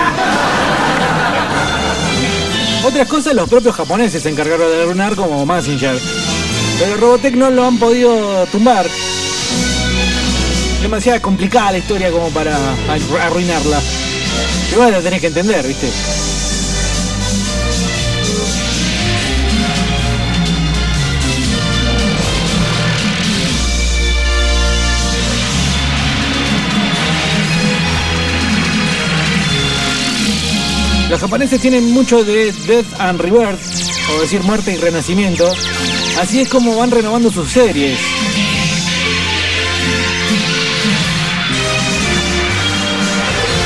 [2.84, 5.98] Otras cosas los propios japoneses se encargaron de arruinar como Massinger.
[6.78, 8.86] Pero Robotech no lo han podido tumbar.
[10.80, 12.56] Demasiado complicada la historia como para
[13.22, 13.80] arruinarla.
[14.72, 15.88] Igual la tenés que entender, ¿viste?
[31.12, 33.60] Los japoneses tienen mucho de Death and Rebirth,
[34.08, 35.46] o decir muerte y renacimiento.
[36.18, 37.98] Así es como van renovando sus series.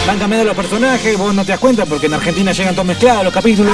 [0.09, 3.23] Van cambiando los personajes, vos no te das cuenta porque en Argentina llegan todos mezclados
[3.23, 3.73] los capítulos.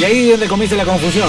[0.00, 1.28] Y ahí es donde comienza la confusión.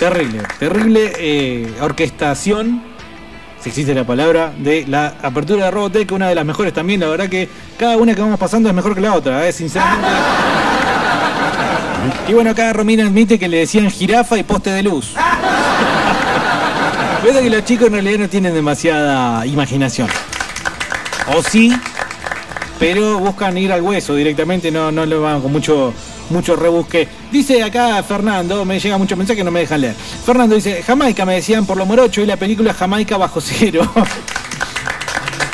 [0.00, 2.82] Terrible, terrible eh, orquestación,
[3.60, 7.00] si existe la palabra, de la apertura de Robotech, una de las mejores también.
[7.00, 7.46] La verdad que
[7.78, 10.08] cada una que vamos pasando es mejor que la otra, eh, sinceramente.
[12.28, 15.12] Y bueno, acá Romina admite que le decían jirafa y poste de luz.
[17.22, 20.08] Puede que los chicos en realidad no tienen demasiada imaginación.
[21.36, 21.78] O sí,
[22.78, 25.92] pero buscan ir al hueso directamente, no, no lo van con mucho,
[26.30, 27.08] mucho rebusque.
[27.30, 29.94] Dice acá Fernando, me llega mucho mensaje que no me dejan leer.
[29.94, 33.90] Fernando dice, Jamaica me decían por lo morocho y la película Jamaica bajo cero.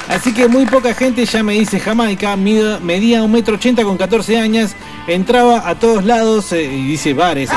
[0.08, 4.38] Así que muy poca gente ya me dice Jamaica, medía un metro ochenta con 14
[4.38, 4.72] años,
[5.08, 7.50] entraba a todos lados eh, y dice bares.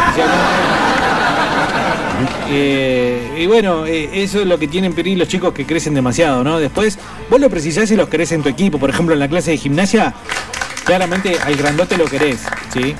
[2.51, 6.43] Eh, y bueno, eh, eso es lo que tienen pedir los chicos que crecen demasiado,
[6.43, 6.59] ¿no?
[6.59, 6.97] Después,
[7.29, 8.79] vos lo precisás si los querés en tu equipo.
[8.79, 10.15] Por ejemplo, en la clase de gimnasia,
[10.89, 12.39] claramente al grandote lo querés,
[12.73, 12.95] ¿sí?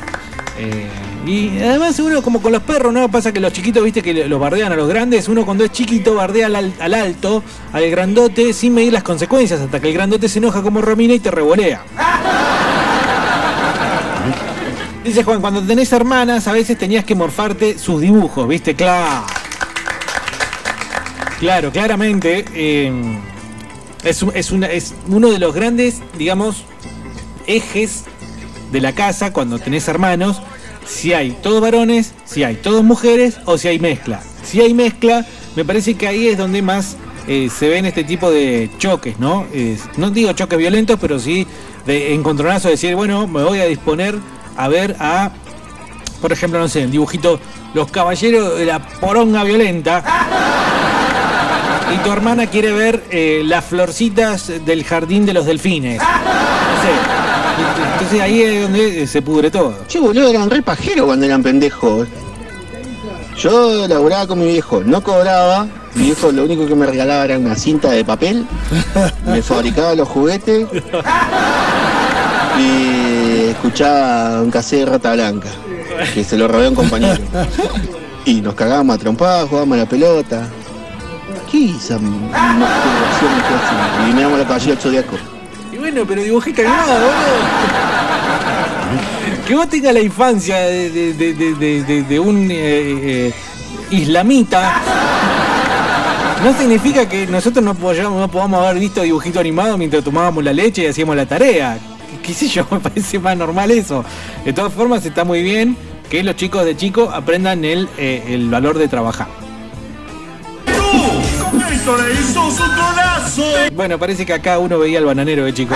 [0.60, 0.88] Eh,
[1.26, 3.10] y además uno como con los perros, ¿no?
[3.10, 5.28] Pasa que los chiquitos, viste, que los bardean a los grandes.
[5.28, 9.60] Uno cuando es chiquito bardea al, al- al alto, al grandote, sin medir las consecuencias,
[9.60, 11.82] hasta que el grandote se enoja como Romina y te revolea.
[15.04, 18.76] Dice Juan, cuando tenés hermanas, a veces tenías que morfarte sus dibujos, ¿viste?
[18.76, 19.26] Claro.
[21.40, 22.46] Claro, claramente.
[22.54, 22.92] eh,
[24.04, 26.66] es, un- es una- es uno de los grandes, digamos,
[27.50, 28.06] ejes
[28.72, 30.42] de la casa cuando tenés hermanos.
[30.86, 34.22] Si hay todos varones, si hay todas mujeres o si hay mezcla.
[34.44, 35.26] Si hay mezcla,
[35.56, 36.96] me parece que ahí es donde más
[37.28, 39.46] eh, se ven este tipo de choques, ¿no?
[39.98, 41.46] No digo choques violentos, pero sí
[41.86, 44.16] de encontronazo, decir, bueno, me voy a disponer
[44.58, 45.32] a ver a,
[46.22, 47.40] por ejemplo, no sé, el dibujito
[47.74, 50.04] Los Caballeros de la Poronga Violenta.
[51.94, 56.00] Y tu hermana quiere ver eh, las florcitas del jardín de los delfines.
[56.00, 57.19] No sé.
[58.12, 59.76] Entonces ahí es donde eh, se pudre todo.
[59.88, 62.08] Che, boludo, eran re pajeros cuando eran pendejos.
[63.38, 65.68] Yo laburaba con mi viejo, no cobraba.
[65.94, 68.48] Mi viejo lo único que me regalaba era una cinta de papel.
[69.28, 70.68] Me fabricaba los juguetes.
[72.58, 75.50] Y escuchaba un cassette de Rata Blanca,
[76.12, 77.22] que se lo robé a un compañero.
[78.26, 80.50] Y nos cagábamos a trompadas, jugábamos a la pelota.
[81.52, 84.10] ¿Qué esa masturbación que?
[84.10, 85.39] Y me la caballero del zodiaco.
[85.92, 87.12] Bueno, pero dibujita animada, boludo.
[89.48, 93.34] Que vos tengas la infancia de, un eh, eh,
[93.90, 94.84] islamita
[96.44, 100.86] no significa que nosotros no podamos, haber visto dibujito animado mientras tomábamos la leche y
[100.86, 101.80] hacíamos la tarea.
[102.22, 102.68] ¿Qué, sé yo?
[102.72, 104.06] Me parece más normal eso.
[104.46, 105.76] De todas formas, está muy bien
[106.08, 109.49] que los chicos de chicos aprendan el, eh, el valor de trabajar.
[113.74, 115.76] Bueno, parece que acá uno veía al bananero de chico.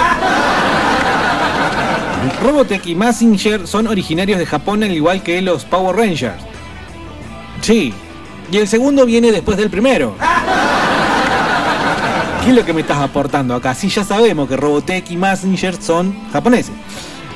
[2.41, 6.43] Robotech y Mazinger son originarios de Japón al igual que los Power Rangers.
[7.61, 7.93] Sí.
[8.51, 10.15] Y el segundo viene después del primero.
[12.43, 13.73] ¿Qué es lo que me estás aportando acá?
[13.73, 16.73] Sí, ya sabemos que Robotech y Mazinger son japoneses.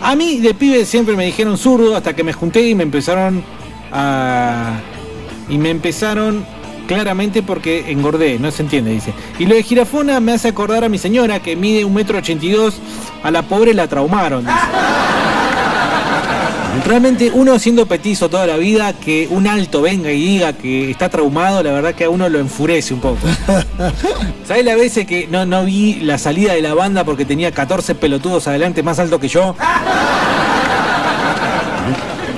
[0.02, 3.44] A mí de pibe siempre me dijeron zurdo hasta que me junté y me empezaron
[3.92, 4.74] a...
[5.50, 6.46] Y me empezaron
[6.88, 9.14] claramente porque engordé, no se entiende, dice.
[9.38, 12.46] Y lo de girafona me hace acordar a mi señora que mide un metro ochenta
[12.46, 12.76] y dos,
[13.22, 14.46] a la pobre la traumaron.
[14.46, 14.58] dice.
[16.86, 21.10] Realmente uno siendo petizo toda la vida, que un alto venga y diga que está
[21.10, 23.18] traumado, la verdad que a uno lo enfurece un poco.
[24.48, 27.96] ¿Sabes la veces que no, no vi la salida de la banda porque tenía 14
[27.96, 29.56] pelotudos adelante más alto que yo?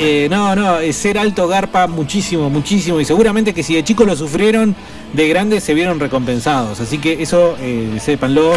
[0.01, 3.01] Eh, no, no, eh, ser alto garpa muchísimo, muchísimo.
[3.01, 4.73] Y seguramente que si de chicos lo sufrieron,
[5.11, 6.79] de grandes se vieron recompensados.
[6.79, 8.53] Así que eso, eh, sépanlo.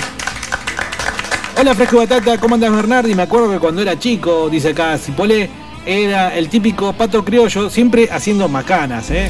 [1.59, 3.15] Hola Fresco Batata, ¿cómo andas Bernardi?
[3.17, 5.51] Me acuerdo que cuando era chico, dice acá Cipolé,
[5.85, 9.29] era el típico pato criollo, siempre haciendo macanas, ¿eh?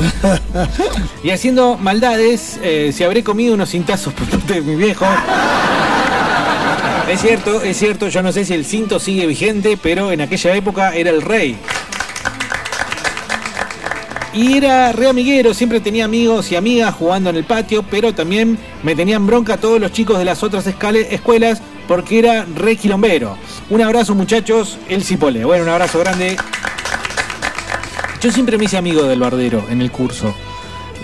[1.24, 5.06] y haciendo maldades, eh, si habré comido unos cintazos por parte de mi viejo.
[7.10, 10.54] Es cierto, es cierto, yo no sé si el cinto sigue vigente, pero en aquella
[10.54, 11.58] época era el rey.
[14.34, 18.58] Y era re amiguero, siempre tenía amigos y amigas jugando en el patio, pero también
[18.82, 23.36] me tenían bronca todos los chicos de las otras escuelas porque era re quilombero.
[23.68, 25.44] Un abrazo muchachos, el Cipole.
[25.44, 26.36] Bueno, un abrazo grande.
[28.22, 30.34] Yo siempre me hice amigo del bardero en el curso.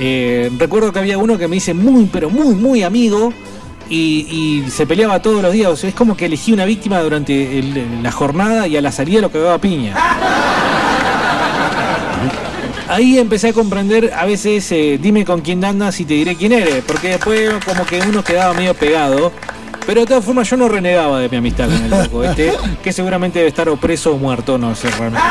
[0.01, 3.33] Eh, recuerdo que había uno que me hice muy, pero muy, muy amigo
[3.91, 5.71] y, se peleaba todos los días.
[5.71, 7.63] O sea, es como que elegí una víctima durante
[8.03, 9.95] la jornada y a la salida lo cagaba piña.
[12.89, 16.53] Ahí empecé a comprender a veces, eh, dime con quién andas y te diré quién
[16.53, 19.31] eres, porque después como que uno quedaba medio pegado.
[19.87, 22.93] Pero de todas formas yo no renegaba de mi amistad con el loco este, que
[22.93, 25.27] seguramente debe estar opreso o muerto, no sé realmente.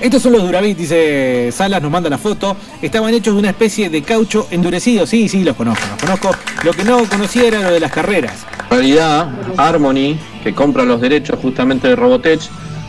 [0.00, 2.56] Estos son los Duravit, dice Salas, nos manda la foto.
[2.80, 5.06] Estaban hechos de una especie de caucho endurecido.
[5.06, 6.30] Sí, sí, los conozco, los conozco.
[6.64, 8.46] Lo que no conocía era lo de las carreras.
[8.70, 9.28] En realidad,
[9.58, 12.40] Harmony, que compra los derechos justamente de Robotech,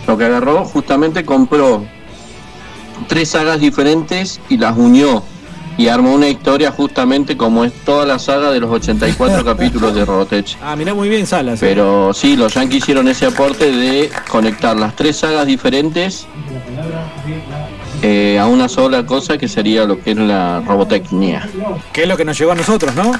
[0.08, 1.84] lo que agarró, justamente compró
[3.08, 5.24] tres sagas diferentes y las unió.
[5.78, 10.04] Y armó una historia justamente como es toda la saga de los 84 capítulos de
[10.06, 10.58] Robotech.
[10.62, 11.62] Ah, mirá muy bien Salas.
[11.64, 11.66] eh.
[11.68, 16.28] Pero sí, los Yankees hicieron ese aporte de conectar las tres sagas diferentes
[18.04, 21.48] eh, a una sola cosa que sería lo que es la robotecnia.
[21.94, 23.12] Que es lo que nos llegó a nosotros, ¿no?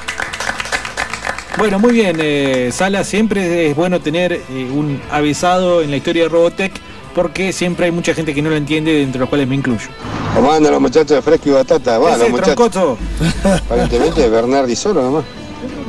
[1.62, 6.24] Bueno, muy bien, eh, Sala, siempre es bueno tener eh, un avisado en la historia
[6.24, 6.72] de Robotech
[7.14, 9.90] porque siempre hay mucha gente que no lo entiende, entre los cuales me incluyo.
[10.34, 12.00] ¿Cómo andan los muchachos de Fresco y Batata?
[12.00, 12.98] Va, los muchachos.
[13.44, 15.24] Aparentemente Bernardi solo nomás.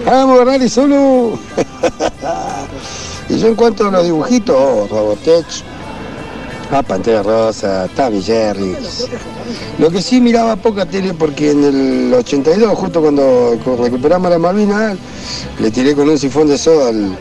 [0.05, 1.39] ¡Vamos, Bernardi solo!
[3.31, 5.47] y yo en cuanto a los dibujitos, oh, Robotech,
[6.73, 8.77] ah, Pantera Rosa, Tommy Jerry.
[9.79, 14.97] Lo que sí miraba poca tele porque en el 82, justo cuando recuperamos la Malvinas,
[15.61, 17.17] le tiré con un sifón de soda al,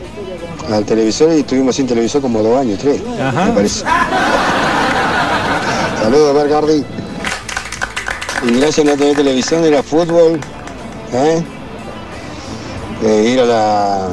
[0.72, 3.84] al televisor y estuvimos sin televisor como dos años, tres, me parece.
[6.02, 6.84] Saludos, Bernardi.
[8.44, 10.40] Y gracias a no tener televisión era fútbol,
[11.12, 11.44] ¿eh?
[13.24, 14.06] Ir a la,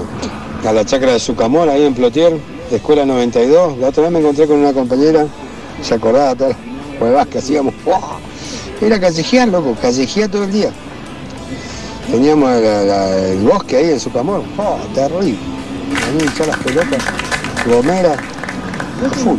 [0.67, 2.37] a la chacra de Sucamor, ahí en Plotier,
[2.77, 3.77] escuela 92.
[3.77, 5.25] La otra vez me encontré con una compañera,
[5.81, 6.57] se acordaba las
[6.99, 7.73] huevas que hacíamos.
[7.83, 8.19] ¡Fua!
[8.81, 10.71] Era callejear, loco, callejear todo el día.
[12.09, 14.77] Teníamos la- la- el bosque ahí en Sucamor, ¡Fua!
[14.95, 15.35] terrible.
[15.91, 17.03] Ahí echar las pelotas,
[17.67, 18.15] gomera,
[19.23, 19.37] full.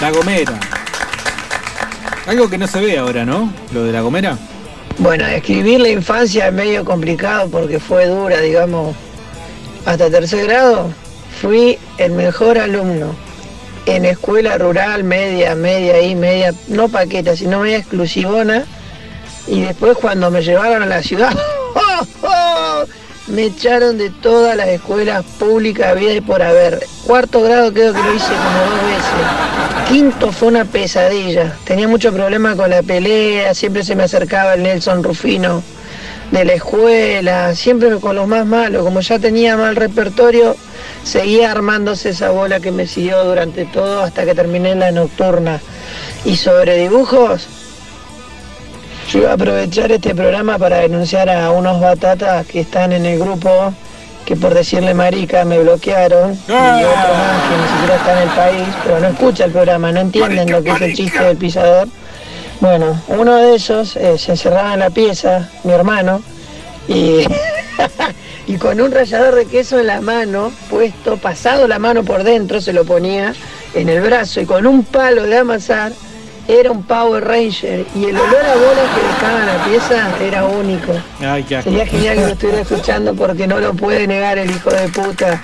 [0.00, 0.58] La Gomera.
[2.26, 3.52] Algo que no se ve ahora, ¿no?
[3.72, 4.36] Lo de la Gomera.
[4.98, 8.94] Bueno, escribir la infancia es medio complicado porque fue dura, digamos.
[9.86, 10.90] Hasta tercer grado
[11.42, 13.16] fui el mejor alumno
[13.86, 18.64] en escuela rural, media, media y media, no paqueta, sino media exclusivona.
[19.48, 21.36] Y después cuando me llevaron a la ciudad,
[23.26, 26.86] me echaron de todas las escuelas públicas vida y por haber.
[27.04, 29.88] Cuarto grado creo que lo hice como dos veces.
[29.88, 31.56] Quinto fue una pesadilla.
[31.64, 35.64] Tenía mucho problema con la pelea, siempre se me acercaba el Nelson Rufino
[36.32, 38.82] de la escuela, siempre con los más malos.
[38.82, 40.56] Como ya tenía mal repertorio,
[41.04, 45.60] seguía armándose esa bola que me siguió durante todo hasta que terminé la nocturna.
[46.24, 47.46] Y sobre dibujos,
[49.10, 53.18] yo iba a aprovechar este programa para denunciar a unos batatas que están en el
[53.18, 53.74] grupo
[54.24, 58.34] que por decirle marica me bloquearon y otro más que ni siquiera está en el
[58.34, 61.88] país, pero no escucha el programa, no entienden lo que es el chiste del pisador.
[62.62, 66.22] Bueno, uno de esos eh, se encerraba en la pieza, mi hermano,
[66.86, 67.26] y,
[68.46, 72.60] y con un rallador de queso en la mano, puesto, pasado la mano por dentro,
[72.60, 73.34] se lo ponía
[73.74, 75.90] en el brazo y con un palo de amasar,
[76.46, 80.44] era un Power Ranger y el olor a bolas que dejaba en la pieza era
[80.44, 80.92] único.
[81.20, 81.44] Ay.
[81.64, 85.40] Sería genial que lo estuviera escuchando porque no lo puede negar el hijo de puta.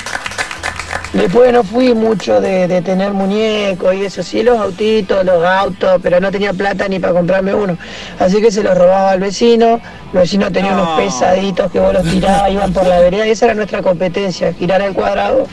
[1.13, 5.99] Después no fui mucho de, de tener muñecos y eso, sí los autitos, los autos,
[6.03, 7.79] pero no tenía plata ni para comprarme uno.
[8.19, 9.81] Así que se los robaba al vecino,
[10.13, 10.83] el vecino tenía No.
[10.83, 14.53] unos pesaditos que vos los tirabas, iban por la vereda y esa era nuestra competencia,
[14.53, 15.47] girar al cuadrado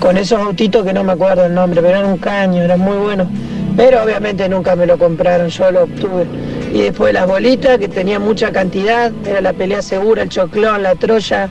[0.00, 2.96] con esos autitos que no me acuerdo el nombre, pero eran un caño, eran muy
[2.96, 3.28] buenos.
[3.76, 6.26] Pero obviamente nunca me lo compraron, yo lo obtuve.
[6.72, 10.94] Y después las bolitas, que tenía mucha cantidad, era la pelea segura, el choclón, la
[10.96, 11.48] troya,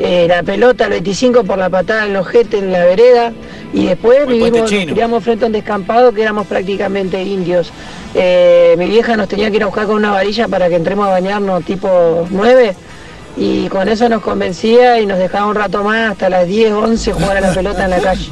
[0.00, 3.32] eh, la pelota, el 25 por la patada en los ojete en la vereda.
[3.72, 7.70] Y después vivimos, nos frente a un descampado que éramos prácticamente indios.
[8.14, 11.06] Eh, mi vieja nos tenía que ir a buscar con una varilla para que entremos
[11.06, 12.74] a bañarnos tipo 9
[13.36, 17.12] y con eso nos convencía y nos dejaba un rato más hasta las 10, 11
[17.12, 18.30] jugar a la pelota en la calle.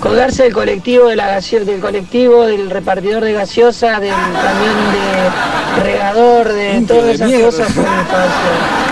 [0.00, 6.52] Colgarse del colectivo, de la del colectivo, del repartidor de gaseosa, del camión de regador,
[6.52, 8.85] de todas esas cosas fue mi infancia.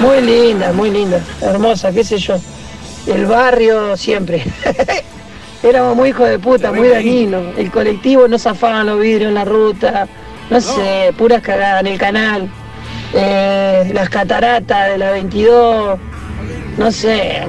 [0.00, 2.36] Muy linda, muy linda, hermosa, qué sé yo.
[3.06, 4.42] El barrio siempre.
[5.62, 7.58] Éramos muy hijos de puta, muy dañinos.
[7.58, 10.08] El colectivo no zafaban los vidrios en la ruta,
[10.48, 12.50] no sé, puras cagadas en el canal.
[13.12, 15.98] Eh, las cataratas de la 22,
[16.78, 17.42] no sé.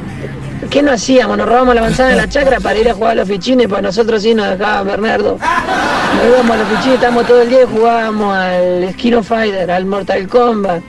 [0.69, 1.37] ¿Qué no hacíamos?
[1.37, 3.81] Nos robamos la manzana de la chacra para ir a jugar a los fichines, pues
[3.81, 5.37] nosotros sí nos dejaban Bernardo.
[5.37, 9.85] Nos íbamos a los fichines, estábamos todo el día y jugábamos al Skino Fighter, al
[9.85, 10.83] Mortal Kombat.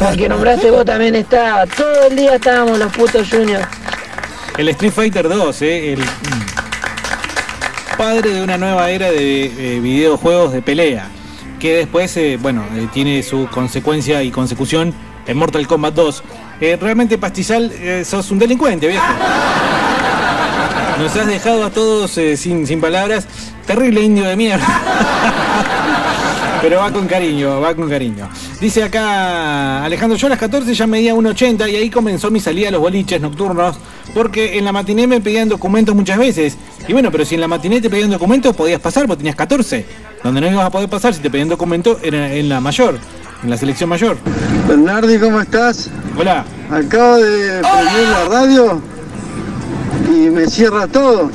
[0.00, 1.66] Al que nombraste vos también estaba.
[1.66, 3.66] Todo el día estábamos los putos juniors.
[4.58, 6.04] El Street Fighter 2, eh, el
[7.96, 11.08] padre de una nueva era de videojuegos de pelea,
[11.58, 14.92] que después, eh, bueno, eh, tiene su consecuencia y consecución
[15.26, 16.22] en Mortal Kombat 2.
[16.62, 19.04] Realmente, Pastizal, eh, sos un delincuente, viejo.
[21.00, 23.26] Nos has dejado a todos eh, sin, sin palabras.
[23.66, 24.64] Terrible indio de mierda.
[26.62, 28.28] Pero va con cariño, va con cariño.
[28.60, 32.68] Dice acá Alejandro, yo a las 14 ya medía 1,80 y ahí comenzó mi salida
[32.68, 33.76] a los boliches nocturnos
[34.14, 36.56] porque en la matiné me pedían documentos muchas veces.
[36.86, 39.84] Y bueno, pero si en la matiné te pedían documentos podías pasar porque tenías 14.
[40.22, 43.00] Donde no ibas a poder pasar si te pedían documentos era en la mayor,
[43.42, 44.16] en la selección mayor.
[44.68, 45.90] Bernardi, ¿cómo estás?
[46.16, 46.44] Hola.
[46.70, 48.80] Acabo de prender la radio
[50.08, 51.30] y me cierra todo.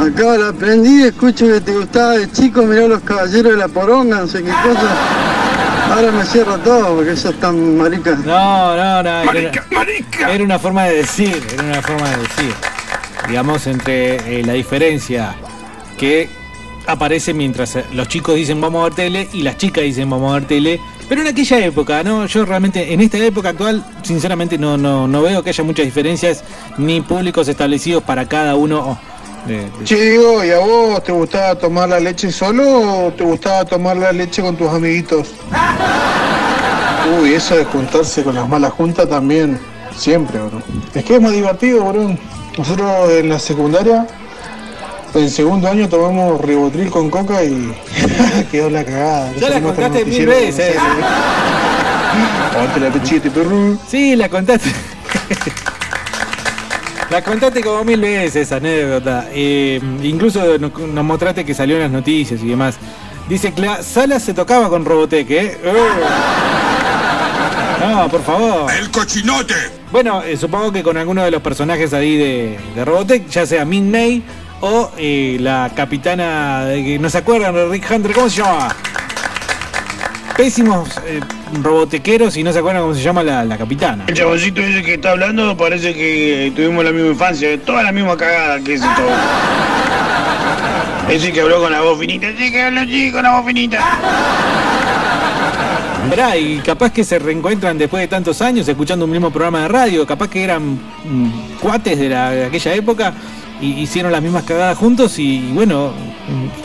[0.00, 4.20] Acabo la prendí, escucho que te gustaba de chico, mirá los caballeros de la poronga,
[4.20, 5.92] no sé qué cosa.
[5.92, 8.16] Ahora me cierra todo porque eso es tan marica.
[8.24, 9.24] No, no, no.
[9.24, 10.32] Marica, marica.
[10.32, 12.54] Era una forma de decir, era una forma de decir.
[13.28, 15.34] Digamos, entre eh, la diferencia
[15.98, 16.41] que
[16.86, 20.30] aparece mientras eh, los chicos dicen vamos a ver tele y las chicas dicen vamos
[20.30, 20.80] a ver tele.
[21.08, 22.26] Pero en aquella época, ¿no?
[22.26, 26.42] Yo realmente, en esta época actual, sinceramente no, no, no veo que haya muchas diferencias
[26.78, 28.98] ni públicos establecidos para cada uno.
[29.46, 33.24] de- de- Che, Diego, ¿y a vos te gustaba tomar la leche solo o te
[33.24, 35.32] gustaba tomar la leche con tus amiguitos?
[37.20, 39.58] Uy, eso de juntarse con las malas juntas también,
[39.96, 40.62] siempre, bro.
[40.94, 42.16] Es que es más divertido, bro.
[42.56, 44.06] Nosotros en la secundaria,
[45.14, 47.74] en segundo año tomamos ribotril con coca y
[48.50, 49.32] quedó la cagada.
[49.38, 50.76] Ya la contaste mil veces.
[52.78, 53.78] La pechita, perro.
[53.88, 54.70] Sí, la contaste.
[57.10, 59.28] La contaste como mil veces esa anécdota.
[59.32, 62.76] Eh, incluso nos, nos mostraste que salió en las noticias y demás.
[63.28, 65.58] Dice que la sala se tocaba con Robotech, ¿eh?
[65.64, 65.70] ¡Uh!
[67.88, 68.70] No, por favor.
[68.72, 69.54] ¡El cochinote!
[69.90, 73.64] Bueno, eh, supongo que con alguno de los personajes ahí de, de Robotech, ya sea
[73.64, 74.22] Min May
[74.62, 78.68] o eh, la capitana, de que no se acuerdan de Rick Hunter, ¿cómo se llama?
[80.36, 81.20] Pésimos eh,
[81.62, 84.04] robotequeros y no se acuerdan cómo se llama la, la capitana.
[84.06, 88.16] El chaboncito ese que está hablando parece que tuvimos la misma infancia, toda la misma
[88.16, 89.10] cagada que ese todo.
[91.08, 93.78] Ese que habló con la voz finita, ese que habló así con la voz finita.
[96.08, 99.68] Verá, y capaz que se reencuentran después de tantos años escuchando un mismo programa de
[99.68, 103.12] radio, capaz que eran mm, cuates de, la- de aquella época
[103.62, 105.92] hicieron las mismas cagadas juntos y, bueno,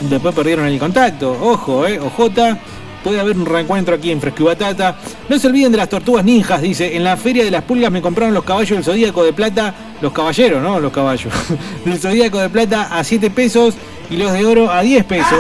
[0.01, 1.31] después perdieron el contacto.
[1.41, 2.57] Ojo, eh, ojota,
[3.03, 4.95] puede haber un reencuentro aquí en Fresco y Batata.
[5.29, 8.01] No se olviden de las tortugas ninjas, dice, en la feria de las pulgas me
[8.01, 10.79] compraron los caballos del Zodíaco de Plata, los caballeros, ¿no?
[10.79, 11.33] Los caballos.
[11.85, 13.75] del Zodíaco de Plata a 7 pesos
[14.09, 15.39] y los de oro a 10 pesos.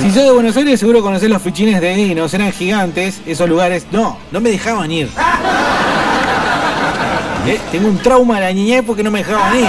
[0.00, 3.86] Si sos de Buenos Aires, seguro conocés los fichines de dinos, eran gigantes, esos lugares.
[3.92, 5.10] No, no me dejaban ir.
[7.46, 9.66] Eh, Tengo un trauma de la niñez porque no me dejaban ir.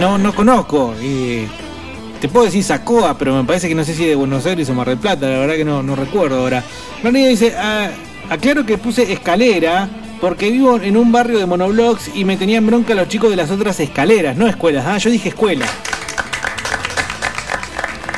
[0.00, 0.94] No, no conozco.
[2.20, 4.74] te puedo decir Sacoa, pero me parece que no sé si de Buenos Aires o
[4.74, 6.62] Mar del Plata, la verdad que no, no recuerdo ahora.
[7.02, 7.90] María dice, ah,
[8.30, 9.88] aclaro que puse escalera
[10.20, 13.50] porque vivo en un barrio de monoblocks y me tenían bronca los chicos de las
[13.50, 14.84] otras escaleras, no escuelas.
[14.86, 15.66] Ah, yo dije escuela.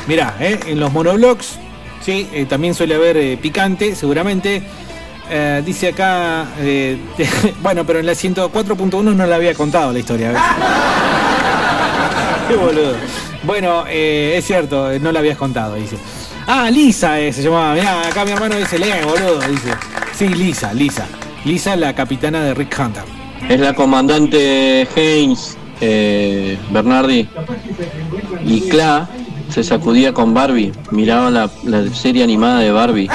[0.07, 1.59] Mirá, eh, en los monoblocks,
[2.03, 4.63] sí, eh, también suele haber picante, seguramente.
[5.31, 6.97] Eh, dice acá, eh,
[7.61, 10.33] bueno, pero en la 104.1 no la había contado la historia.
[12.47, 12.95] Qué boludo.
[13.43, 15.97] Bueno, eh, es cierto, no la habías contado, dice.
[16.47, 17.75] Ah, Lisa se llamaba.
[17.75, 19.69] Mirá, acá mi hermano dice, lee, boludo, dice.
[20.13, 21.05] Sí, Lisa, Lisa.
[21.45, 23.03] Lisa, la capitana de Rick Hunter.
[23.47, 25.55] Es la comandante Haynes,
[26.71, 27.29] Bernardi.
[28.45, 29.07] Y Cla
[29.49, 30.71] se sacudía con Barbie.
[30.89, 33.09] Miraba la, la serie animada de Barbie.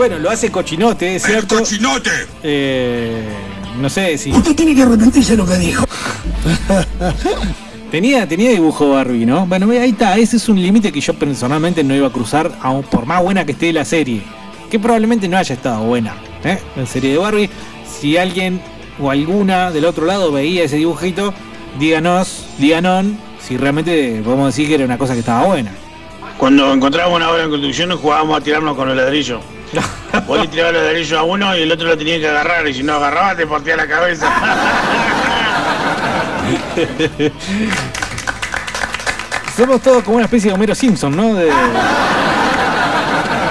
[0.00, 1.58] Bueno, lo hace Cochinote, es cierto.
[1.58, 2.10] ¡Cochinote!
[3.78, 4.32] no sé si.
[4.32, 5.84] Usted tiene que arrepentirse de lo que dijo.
[7.90, 9.44] Tenía, tenía dibujo Barbie, ¿no?
[9.44, 12.82] Bueno, ahí está, ese es un límite que yo personalmente no iba a cruzar, aun
[12.84, 14.22] por más buena que esté la serie.
[14.70, 16.14] Que probablemente no haya estado buena,
[16.44, 16.58] ¿eh?
[16.76, 17.50] La serie de Barbie.
[17.84, 18.62] Si alguien
[18.98, 21.34] o alguna del otro lado veía ese dibujito,
[21.78, 23.04] díganos, díganos
[23.38, 25.72] si realmente podemos decir que era una cosa que estaba buena.
[26.38, 29.42] Cuando encontrábamos una obra en construcción nos jugábamos a tirarnos con los ladrillos.
[30.26, 32.74] Vos le tirabas los ladrillos a uno y el otro lo tenía que agarrar y
[32.74, 34.30] si no agarraba te partía la cabeza.
[39.56, 41.34] Somos todos como una especie de Homero Simpson, ¿no?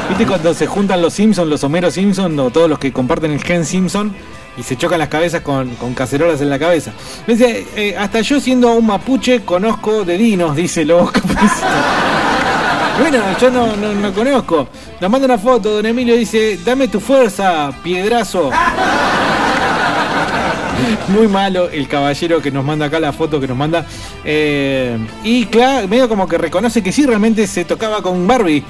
[0.09, 3.43] ¿Viste cuando se juntan los Simpson, los Homero Simpson o todos los que comparten el
[3.43, 4.13] gen Simpson
[4.57, 6.93] y se chocan las cabezas con, cacerolas en la cabeza?
[7.27, 12.38] Dice, eh, hasta yo siendo un mapuche conozco de dinos, dice Lobo Caperucita.
[12.99, 14.67] Bueno, yo no, no, no conozco.
[14.99, 18.51] Nos manda una foto, don Emilio dice, dame tu fuerza, piedrazo.
[21.09, 23.85] Muy malo el caballero que nos manda acá la foto que nos manda.
[24.23, 28.63] Eh, y claro, medio como que reconoce que sí realmente se tocaba con Barbie.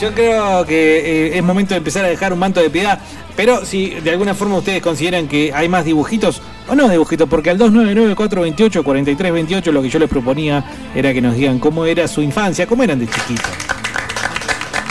[0.00, 3.00] Yo creo que eh, es momento de empezar a dejar un manto de piedad.
[3.34, 7.50] Pero si de alguna forma ustedes consideran que hay más dibujitos, o no dibujitos, porque
[7.50, 10.64] al 299-428-4328 lo que yo les proponía
[10.94, 13.50] era que nos digan cómo era su infancia, cómo eran de chiquitos.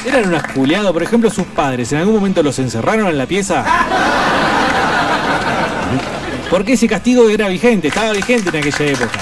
[0.06, 0.92] ¿Eran unas culiados?
[0.92, 3.66] Por ejemplo, sus padres, ¿en algún momento los encerraron en la pieza?
[6.50, 9.20] Porque ese castigo era vigente, estaba vigente en aquella época.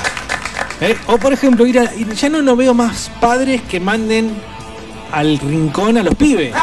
[0.82, 0.96] ¿Eh?
[1.08, 4.32] O por ejemplo, ya no, no veo más padres que manden
[5.16, 6.54] al rincón a los pibes.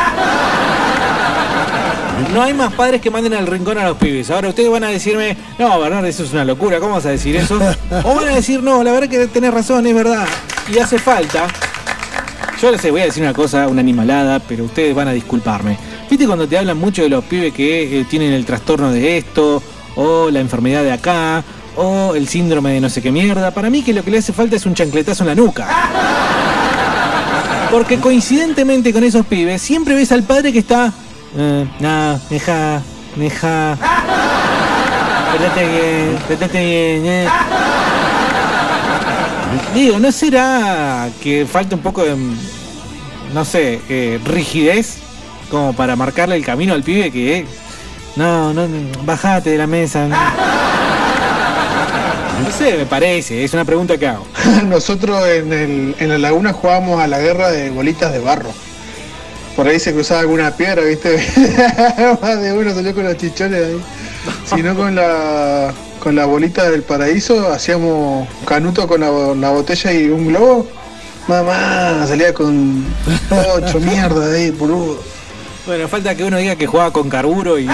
[2.34, 4.30] No hay más padres que manden al rincón a los pibes.
[4.30, 7.34] Ahora ustedes van a decirme, no, Bernardo, eso es una locura, ¿cómo vas a decir
[7.34, 7.58] eso?
[8.04, 10.26] O van a decir, no, la verdad que tenés razón, es verdad.
[10.70, 11.46] Y hace falta.
[12.60, 15.78] Yo les voy a decir una cosa, una animalada, pero ustedes van a disculparme.
[16.10, 19.62] ¿Viste cuando te hablan mucho de los pibes que eh, tienen el trastorno de esto,
[19.96, 21.42] o la enfermedad de acá,
[21.76, 23.50] o el síndrome de no sé qué mierda?
[23.50, 26.51] Para mí que lo que le hace falta es un chancletazo en la nuca.
[27.72, 30.92] Porque coincidentemente con esos pibes, siempre ves al padre que está.
[31.34, 32.82] Eh, no, deja,
[33.16, 33.78] deja.
[35.32, 37.28] Portate bien, portate bien, eh.
[39.74, 42.14] Digo, ¿no será que falta un poco de.
[43.32, 44.98] No sé, eh, rigidez?
[45.50, 47.38] Como para marcarle el camino al pibe que.
[47.38, 47.46] eh,
[48.16, 48.68] no, no,
[49.06, 50.08] bajate de la mesa.
[50.08, 50.61] No
[52.50, 54.26] sé, me parece, es una pregunta que hago.
[54.66, 58.50] Nosotros en, el- en la laguna jugábamos a la guerra de bolitas de barro.
[59.56, 61.16] Por ahí se cruzaba alguna piedra, ¿viste?
[62.22, 63.80] Más de uno salió con los chichones ahí.
[64.46, 69.92] Si no con la con la bolita del paraíso, hacíamos canuto con la, la botella
[69.92, 70.66] y un globo.
[71.28, 72.84] Mamá, salía con
[73.30, 74.98] ocho mierda ahí, boludo.
[75.66, 77.68] Bueno, falta que uno diga que jugaba con carburo y.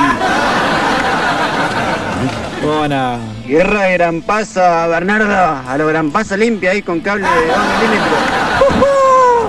[3.47, 5.35] Guerra de Gran Pasa, Bernardo.
[5.67, 8.21] A lo Gran Pasa limpia ahí con cable de 2 milímetros.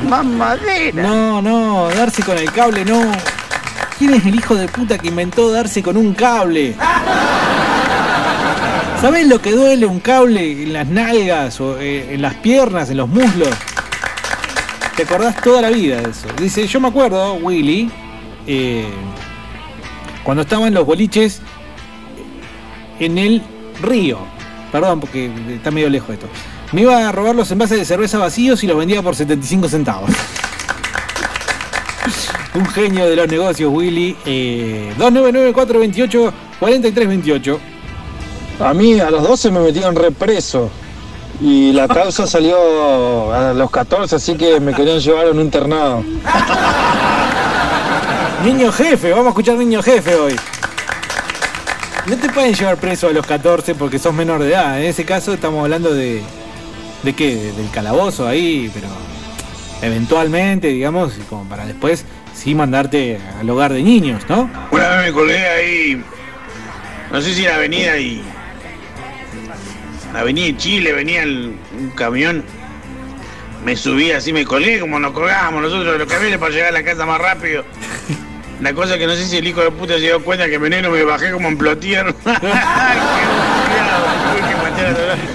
[0.10, 1.04] ¡Mamadera!
[1.04, 3.12] No, no, darse con el cable no.
[3.98, 6.76] ¿Quién es el hijo de puta que inventó darse con un cable?
[9.02, 12.98] ¿Sabés lo que duele un cable en las nalgas o eh, en las piernas, en
[12.98, 13.50] los muslos?
[14.96, 16.28] Te acordás toda la vida de eso.
[16.40, 17.92] Dice, yo me acuerdo, Willy,
[18.48, 18.90] eh,
[20.24, 21.42] cuando estaba en los boliches
[23.00, 23.42] en el
[23.82, 24.20] río.
[24.72, 26.28] Perdón, porque está medio lejos esto.
[26.72, 30.12] Me iba a robar los envases de cerveza vacíos y los vendía por 75 centavos.
[32.54, 34.16] Un genio de los negocios, Willy.
[34.26, 37.58] Eh, 299-428-4328.
[38.60, 40.70] A mí a los 12 me metieron represo
[41.42, 46.04] y la causa salió a los 14, así que me querían llevar a un internado.
[48.44, 50.36] Niño jefe, vamos a escuchar niño jefe hoy.
[52.10, 54.80] No te pueden llevar preso a los 14 porque sos menor de edad.
[54.82, 56.22] En ese caso estamos hablando de.
[57.04, 57.36] ¿De qué?
[57.56, 58.88] Del calabozo ahí, pero.
[59.82, 64.50] eventualmente, digamos, como para después sí mandarte al hogar de niños, ¿no?
[64.72, 66.04] Una vez me colgué ahí,
[67.12, 68.22] no sé si la avenida y.
[70.14, 72.44] La avenida de Chile venía el- un camión.
[73.64, 76.72] Me subí así, me colgué como nos colgábamos nosotros de los camiones para llegar a
[76.72, 77.64] la casa más rápido.
[78.62, 80.90] La cosa que no sé si el hijo de puta se dio cuenta que veneno
[80.90, 82.14] me bajé como en plotier.
[82.26, 84.10] Lados.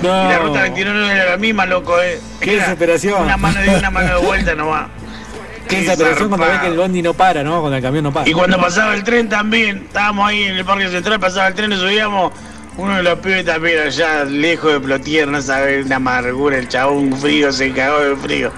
[0.03, 2.21] Y la ruta 29 no era la misma, loco, eh.
[2.41, 3.23] Qué Era desesperación.
[3.23, 4.89] Una mano de una mano de vuelta nomás.
[5.69, 6.69] Qué desesperación cuando ves zarpado.
[6.69, 7.61] que el bondi no para, ¿no?
[7.61, 8.29] Cuando el camión no pasa.
[8.29, 11.71] Y cuando pasaba el tren también, estábamos ahí en el parque central, pasaba el tren,
[11.71, 12.33] nos subíamos.
[12.77, 17.17] Uno de los pibes también allá, lejos de Plotier, no sabe, una amargura, el chabón,
[17.17, 18.53] frío, se cagó de frío.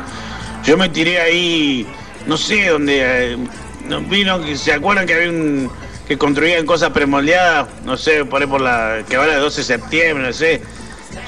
[0.65, 1.87] Yo me tiré ahí,
[2.27, 3.37] no sé dónde,
[3.87, 5.71] eh, no, vino, que se acuerdan que había un,
[6.07, 9.65] que construían cosas premoldeadas, no sé, por ahí por la, que va la 12 de
[9.65, 10.63] septiembre, no sé.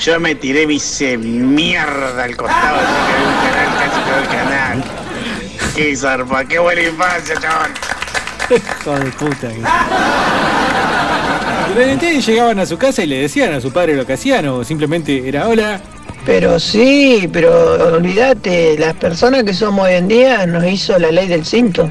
[0.00, 4.28] Yo me tiré, hice mierda al costado, así que había un canal, casi quedó el
[4.28, 4.84] canal.
[5.74, 7.70] Qué zarpa, qué buena infancia, chaval.
[8.50, 9.48] Hijo de puta.
[11.68, 14.64] Ustedes llegaban a su casa y le decían a su padre lo que hacían o
[14.64, 15.80] simplemente era hola.
[16.24, 21.26] Pero sí, pero olvídate, las personas que somos hoy en día nos hizo la ley
[21.26, 21.90] del cinto.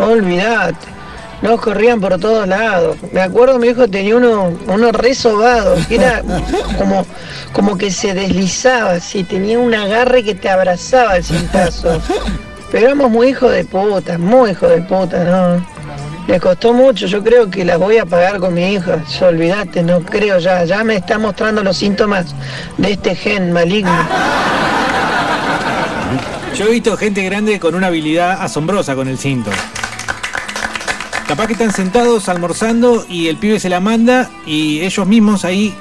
[0.00, 1.00] Olvídate.
[1.42, 2.96] Nos corrían por todos lados.
[3.12, 6.22] Me acuerdo mi hijo tenía uno, uno re sobado, que era
[6.76, 7.06] como,
[7.52, 12.00] como que se deslizaba, así, tenía un agarre que te abrazaba el cintazo.
[12.70, 15.66] Pero éramos muy hijos de puta, muy hijos de puta, ¿no?
[16.28, 19.02] Le costó mucho, yo creo que las voy a pagar con mi hija.
[19.18, 22.34] Ya, olvídate, no creo ya, ya me está mostrando los síntomas
[22.76, 24.06] de este gen maligno.
[26.54, 29.50] Yo he visto gente grande con una habilidad asombrosa con el cinto.
[31.30, 35.72] Capaz que están sentados almorzando y el pibe se la manda y ellos mismos ahí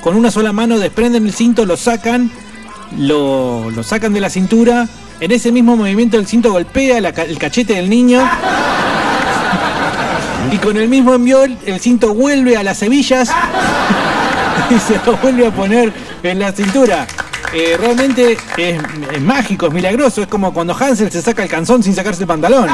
[0.00, 2.30] con una sola mano desprenden el cinto, lo sacan,
[2.96, 4.88] lo, lo sacan de la cintura.
[5.20, 8.26] En ese mismo movimiento el cinto golpea el cachete del niño.
[10.50, 13.28] Y con el mismo envío el el cinto vuelve a las hebillas
[14.70, 15.92] y se lo vuelve a poner
[16.22, 17.06] en la cintura.
[17.52, 18.80] Eh, realmente es,
[19.12, 20.22] es mágico, es milagroso.
[20.22, 22.70] Es como cuando Hansel se saca el canzón sin sacarse el pantalón.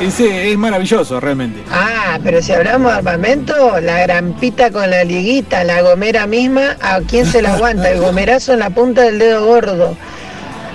[0.00, 1.62] Ese es maravilloso, realmente.
[1.70, 7.00] Ah, pero si hablamos de armamento, la grampita con la liguita, la gomera misma, ¿a
[7.00, 7.90] quién se la aguanta?
[7.90, 9.96] El gomerazo en la punta del dedo gordo,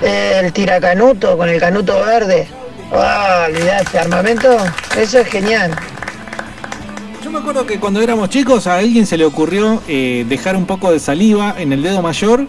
[0.01, 2.47] el tiracanuto con el canuto verde.
[2.91, 4.57] Oh, olvidate, armamento,
[4.97, 5.71] eso es genial.
[7.23, 10.65] Yo me acuerdo que cuando éramos chicos a alguien se le ocurrió eh, dejar un
[10.65, 12.45] poco de saliva en el dedo mayor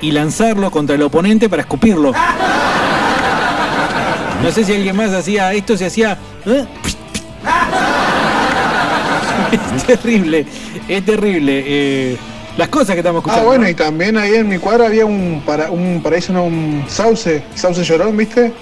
[0.00, 2.12] y lanzarlo contra el oponente para escupirlo.
[4.42, 6.16] No sé si alguien más hacía esto, se hacía...
[6.46, 6.64] ¿eh?
[9.76, 10.44] Es terrible,
[10.88, 11.62] es terrible.
[11.66, 12.16] eh,
[12.58, 13.46] las cosas que estamos Ah, escuchando.
[13.46, 17.42] bueno, y también ahí en mi cuadra había un, para, un paraíso, no, un sauce,
[17.54, 18.52] sauce llorón, ¿viste?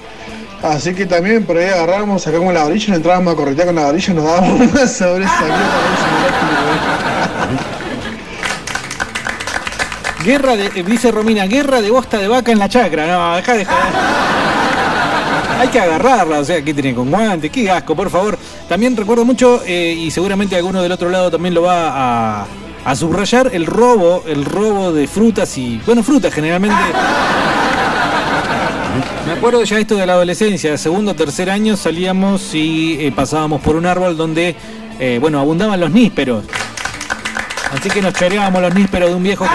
[0.62, 3.82] Así que también por ahí agarrábamos, sacábamos la varilla, nos entrábamos a corretear con la
[3.86, 5.44] varilla y nos dábamos una sobre esa
[10.24, 13.07] Guerra de, dice Romina, guerra de bosta de vaca en la chacra.
[13.07, 13.81] No, deja de joder.
[15.59, 18.39] Hay que agarrarla, o sea, que tiene con guante, qué asco, por favor.
[18.69, 22.47] También recuerdo mucho, eh, y seguramente alguno del otro lado también lo va a,
[22.85, 26.77] a subrayar, el robo, el robo de frutas y, bueno, frutas generalmente.
[29.27, 33.61] Me acuerdo ya esto de la adolescencia, segundo o tercer año salíamos y eh, pasábamos
[33.61, 34.55] por un árbol donde,
[35.01, 36.45] eh, bueno, abundaban los nísperos.
[37.77, 39.51] Así que nos choreábamos los nísperos de un viejo que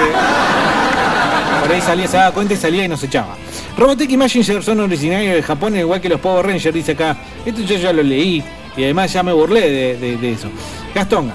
[1.61, 3.37] por ahí salía, se daba cuenta y salía y nos echaba.
[3.77, 7.17] Robotech y Messenger son originarios de Japón, igual que los Power Rangers, dice acá.
[7.45, 8.43] Esto yo ya lo leí
[8.77, 10.49] y además ya me burlé de, de- de eso.
[10.93, 11.33] Gastonga.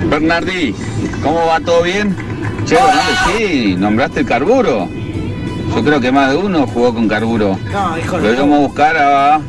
[0.00, 0.74] Bernardi,
[1.22, 2.16] ¿cómo va todo bien?
[2.64, 4.88] Che, Bernardi, sí, nombraste el carburo.
[5.74, 7.58] Yo creo que más de uno jugó con carburo.
[7.72, 9.40] No, hijo Lo íbamos a buscar a.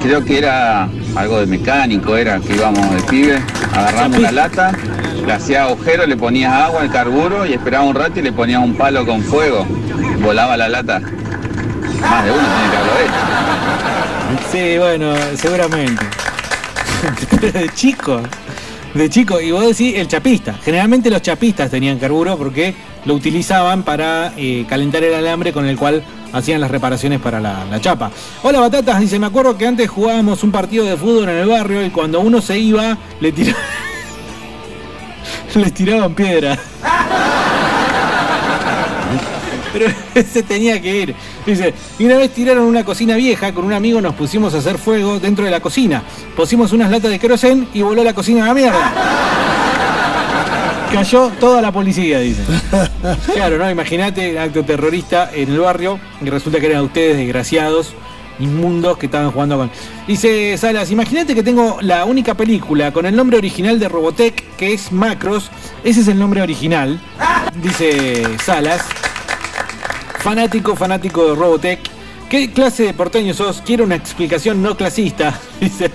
[0.00, 3.42] Creo que era algo de mecánico, era que íbamos de pibe,
[3.74, 4.72] agarramos una lata,
[5.26, 8.62] le hacía agujero, le ponías agua al carburo y esperaba un rato y le ponías
[8.62, 9.66] un palo con fuego.
[10.22, 11.00] Volaba la lata.
[11.00, 14.50] Más de uno tiene que haberlo hecho.
[14.50, 16.04] Sí, bueno, seguramente.
[17.52, 18.20] De chico.
[18.94, 19.40] De chico.
[19.40, 20.54] Y vos decís el chapista.
[20.64, 22.74] Generalmente los chapistas tenían carburo porque
[23.04, 26.02] lo utilizaban para eh, calentar el alambre con el cual
[26.32, 28.10] hacían las reparaciones para la, la chapa.
[28.42, 31.84] Hola Batatas, dice, me acuerdo que antes jugábamos un partido de fútbol en el barrio
[31.84, 33.62] y cuando uno se iba, le tiraban...
[35.54, 36.56] Les tiraban piedra.
[39.72, 39.86] Pero
[40.28, 41.14] se tenía que ir.
[41.46, 44.78] Dice, y una vez tiraron una cocina vieja, con un amigo nos pusimos a hacer
[44.78, 46.02] fuego dentro de la cocina.
[46.36, 49.59] Pusimos unas latas de querosén y voló la cocina a la mierda.
[50.92, 52.42] Cayó toda la policía, dice.
[53.34, 53.70] Claro, ¿no?
[53.70, 57.94] Imagínate acto terrorista en el barrio y resulta que eran ustedes desgraciados,
[58.38, 59.70] inmundos que estaban jugando con.
[60.06, 64.72] Dice Salas, imagínate que tengo la única película con el nombre original de Robotech que
[64.72, 65.50] es Macros.
[65.84, 67.00] Ese es el nombre original.
[67.62, 68.82] Dice Salas.
[70.18, 71.80] Fanático, fanático de Robotech.
[72.28, 73.60] ¿Qué clase de porteño sos?
[73.60, 75.38] Quiero una explicación no clasista.
[75.60, 75.90] Dice,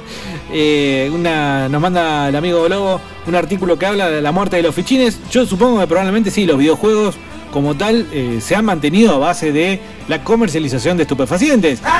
[0.51, 4.63] eh, una, nos manda el amigo Lobo un artículo que habla de la muerte de
[4.63, 5.19] los fichines.
[5.31, 7.15] Yo supongo que probablemente sí, los videojuegos
[7.51, 11.81] como tal eh, se han mantenido a base de la comercialización de estupefacientes.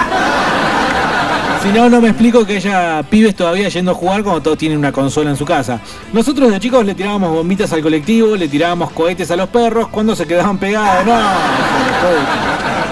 [1.63, 4.77] Si no, no me explico que haya pibes todavía yendo a jugar cuando todos tienen
[4.77, 5.81] una consola en su casa.
[6.13, 10.15] Nosotros de chicos le tirábamos bombitas al colectivo, le tirábamos cohetes a los perros cuando
[10.15, 11.03] se quedaban pegados.
[11.07, 11.13] No,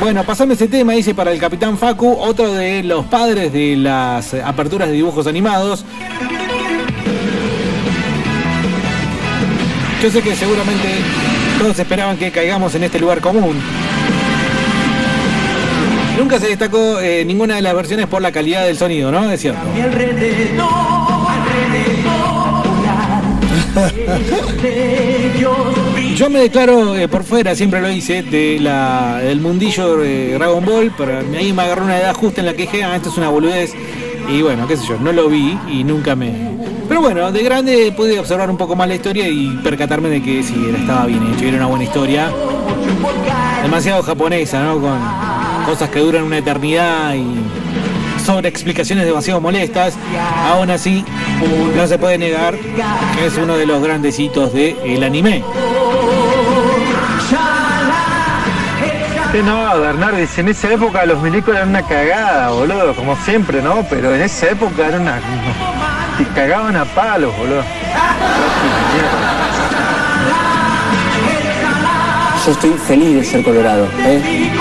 [0.00, 4.34] bueno, pasando ese tema, dice para el Capitán Facu, otro de los padres de las
[4.34, 5.84] aperturas de dibujos animados.
[10.02, 10.88] Yo sé que seguramente
[11.58, 13.56] todos esperaban que caigamos en este lugar común.
[16.18, 19.30] Nunca se destacó eh, ninguna de las versiones por la calidad del sonido, ¿no?
[19.30, 19.60] Es cierto.
[26.16, 30.62] Yo me declaro eh, por fuera, siempre lo hice, de la, del mundillo de Dragon
[30.64, 33.16] Ball, pero ahí me agarró una edad justa en la que dije, ah, esto es
[33.16, 33.72] una boludez.
[34.28, 36.52] Y bueno, qué sé yo, no lo vi y nunca me...
[36.88, 40.42] Pero bueno, de grande pude observar un poco más la historia y percatarme de que
[40.42, 42.30] sí, estaba bien hecho, era una buena historia.
[43.62, 44.80] Demasiado japonesa, ¿no?
[44.80, 44.98] Con
[45.64, 47.24] cosas que duran una eternidad y
[48.24, 49.94] sobre explicaciones demasiado molestas.
[50.46, 51.04] Aún así,
[51.76, 55.42] no se puede negar que es uno de los grandecitos del anime.
[59.44, 63.82] No, Bernardis, en esa época los milicos eran una cagada, boludo, como siempre, ¿no?
[63.88, 65.20] Pero en esa época era una...
[66.18, 67.62] Te cagaban a palos, boludo.
[72.44, 74.52] Yo estoy feliz de ser colorado, ¿eh?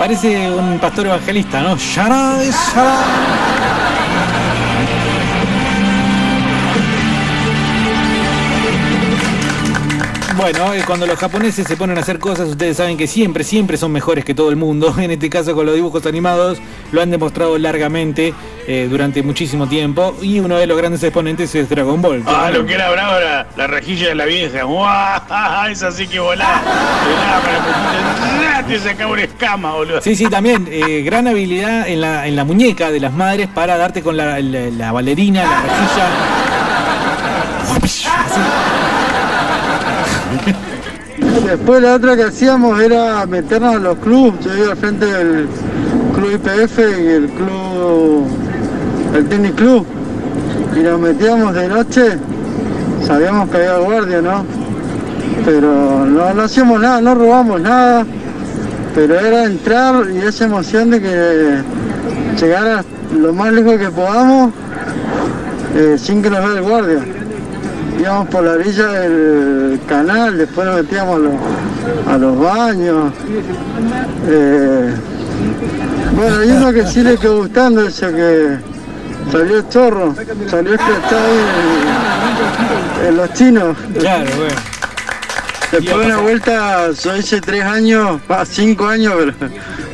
[0.00, 1.76] Parece un pastor evangelista, ¿no?
[1.76, 3.99] Shara, shara.
[10.40, 13.76] Bueno, eh, cuando los japoneses se ponen a hacer cosas, ustedes saben que siempre, siempre
[13.76, 14.94] son mejores que todo el mundo.
[15.00, 16.58] En este caso con los dibujos animados
[16.92, 18.32] lo han demostrado largamente
[18.66, 20.16] eh, durante muchísimo tiempo.
[20.22, 22.22] Y uno de los grandes exponentes es Dragon Ball.
[22.26, 24.62] Ah, lo que era bravo era la rejilla de la vieja.
[24.70, 25.68] ¡Guau!
[25.70, 26.50] Esa sí que para
[28.66, 30.00] Te sacaba una escama, boludo.
[30.00, 30.66] Sí, sí, también.
[30.70, 34.40] eh, gran habilidad en la, en la muñeca de las madres para darte con la,
[34.40, 36.08] la- la bailarina, la rejilla.
[37.84, 38.06] Así.
[41.50, 44.38] Después la otra que hacíamos era meternos a los clubes.
[44.44, 45.48] Yo iba al frente del
[46.14, 48.24] club IPF y el club,
[49.16, 49.84] el tenis club.
[50.76, 52.18] Y nos metíamos de noche.
[53.04, 54.44] Sabíamos que había guardia, ¿no?
[55.44, 58.06] Pero no, no hacíamos nada, no robamos nada.
[58.94, 61.62] Pero era entrar y esa emoción de que
[62.40, 64.52] llegara lo más lejos que podamos
[65.74, 67.19] eh, sin que nos vea el guardia
[68.00, 71.34] íbamos por la orilla del canal, después nos metíamos a los,
[72.08, 73.12] a los baños.
[74.26, 74.94] Eh,
[76.16, 78.58] bueno, hay uno que sí le quedó gustando, ese que
[79.30, 80.14] salió el chorro,
[80.48, 81.40] salió escrachado ahí
[83.02, 83.76] en, en los chinos.
[83.98, 84.54] Claro, bueno.
[85.72, 89.52] Después de una vuelta, yo hice tres años, ah, cinco años, pero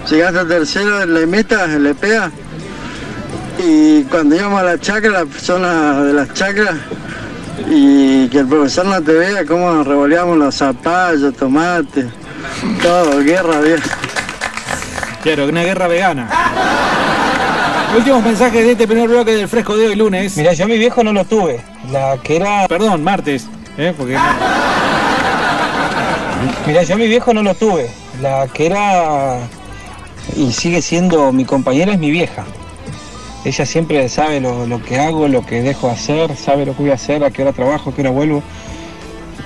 [0.08, 2.30] llegué hasta tercero en la meta, en la EPEA.
[3.58, 6.76] Y cuando íbamos a la chacra, la persona de las chacras,
[7.68, 12.06] y que el profesor no te vea cómo nos revoleamos los zapallos, tomates,
[12.82, 13.80] todo, guerra, bien.
[15.22, 16.28] Claro, una guerra vegana.
[17.96, 20.36] Últimos mensajes de este primer bloque del fresco de hoy lunes.
[20.36, 21.60] Mira, yo a mi viejo no lo tuve.
[21.90, 22.68] La que era.
[22.68, 23.46] Perdón, martes.
[23.78, 23.94] ¿eh?
[23.96, 24.18] Porque.
[26.66, 27.90] Mira, yo a mi viejo no lo tuve.
[28.20, 29.38] La que era.
[30.36, 32.44] Y sigue siendo mi compañera es mi vieja.
[33.46, 36.82] Ella siempre sabe lo, lo que hago, lo que dejo de hacer, sabe lo que
[36.82, 38.42] voy a hacer, a qué hora trabajo, a qué hora vuelvo.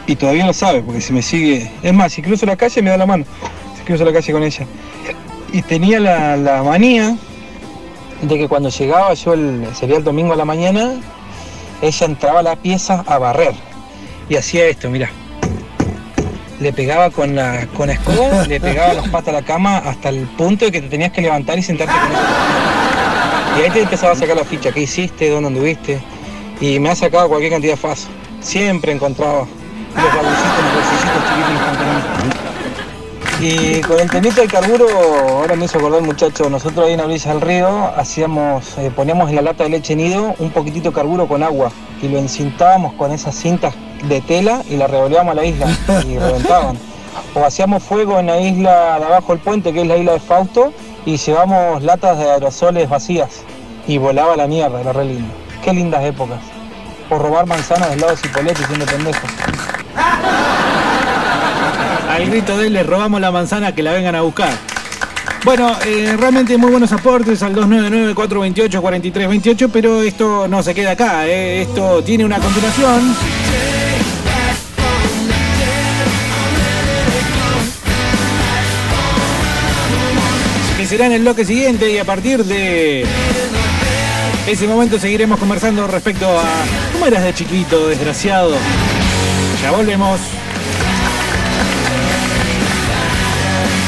[0.06, 1.70] Y todavía lo sabe, porque si me sigue.
[1.82, 3.26] Es más, si cruzo la calle me da la mano.
[3.76, 4.64] Si cruzo la calle con ella.
[5.52, 7.14] Y tenía la, la manía
[8.22, 10.94] de que cuando llegaba yo, el, sería el domingo a la mañana,
[11.82, 13.52] ella entraba a la pieza a barrer.
[14.30, 15.10] Y hacía esto, mira.
[16.58, 17.90] le pegaba con la con
[18.48, 21.20] le pegaba las patas a la cama hasta el punto de que te tenías que
[21.20, 22.79] levantar y sentarte con eso.
[23.56, 26.00] Y ahí te empezaba a sacar la ficha, qué hiciste, dónde anduviste.
[26.60, 28.10] Y me ha sacado cualquier cantidad fácil.
[28.40, 32.50] Siempre encontraba los baguncitos, los bolsillitos chiquitos en los pantalones.
[33.42, 34.86] Y con el temita del carburo,
[35.30, 39.30] ahora me hizo acordar muchacho, nosotros ahí en la orilla del río hacíamos, eh, poníamos
[39.30, 41.72] en la lata de leche nido un poquitito de carburo con agua
[42.02, 43.74] y lo encintábamos con esas cintas
[44.06, 45.66] de tela y la revoleábamos a la isla
[46.06, 46.78] y reventaban.
[47.34, 50.20] O hacíamos fuego en la isla de abajo del puente, que es la isla de
[50.20, 50.72] Fausto,
[51.06, 53.42] y llevamos latas de aerosoles vacías
[53.86, 55.32] y volaba la mierda, era re lindo.
[55.64, 56.40] Qué lindas épocas.
[57.08, 59.26] O robar manzanas del lado de Cipolletti siendo pendejo.
[62.10, 64.50] Al grito de él le robamos la manzana que la vengan a buscar.
[65.44, 71.62] Bueno, eh, realmente muy buenos aportes al 299-428-4328, pero esto no se queda acá, eh.
[71.62, 73.16] esto tiene una continuación.
[80.90, 83.06] Será en el bloque siguiente y a partir de
[84.48, 86.42] ese momento seguiremos conversando respecto a
[86.92, 88.56] cómo eras de chiquito, desgraciado.
[89.62, 90.18] Ya volvemos.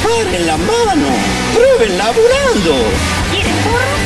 [0.05, 1.09] ¡Paren la mano!
[1.53, 2.77] ¡Prueben laburando!
[3.33, 4.03] ¿Quieren porro?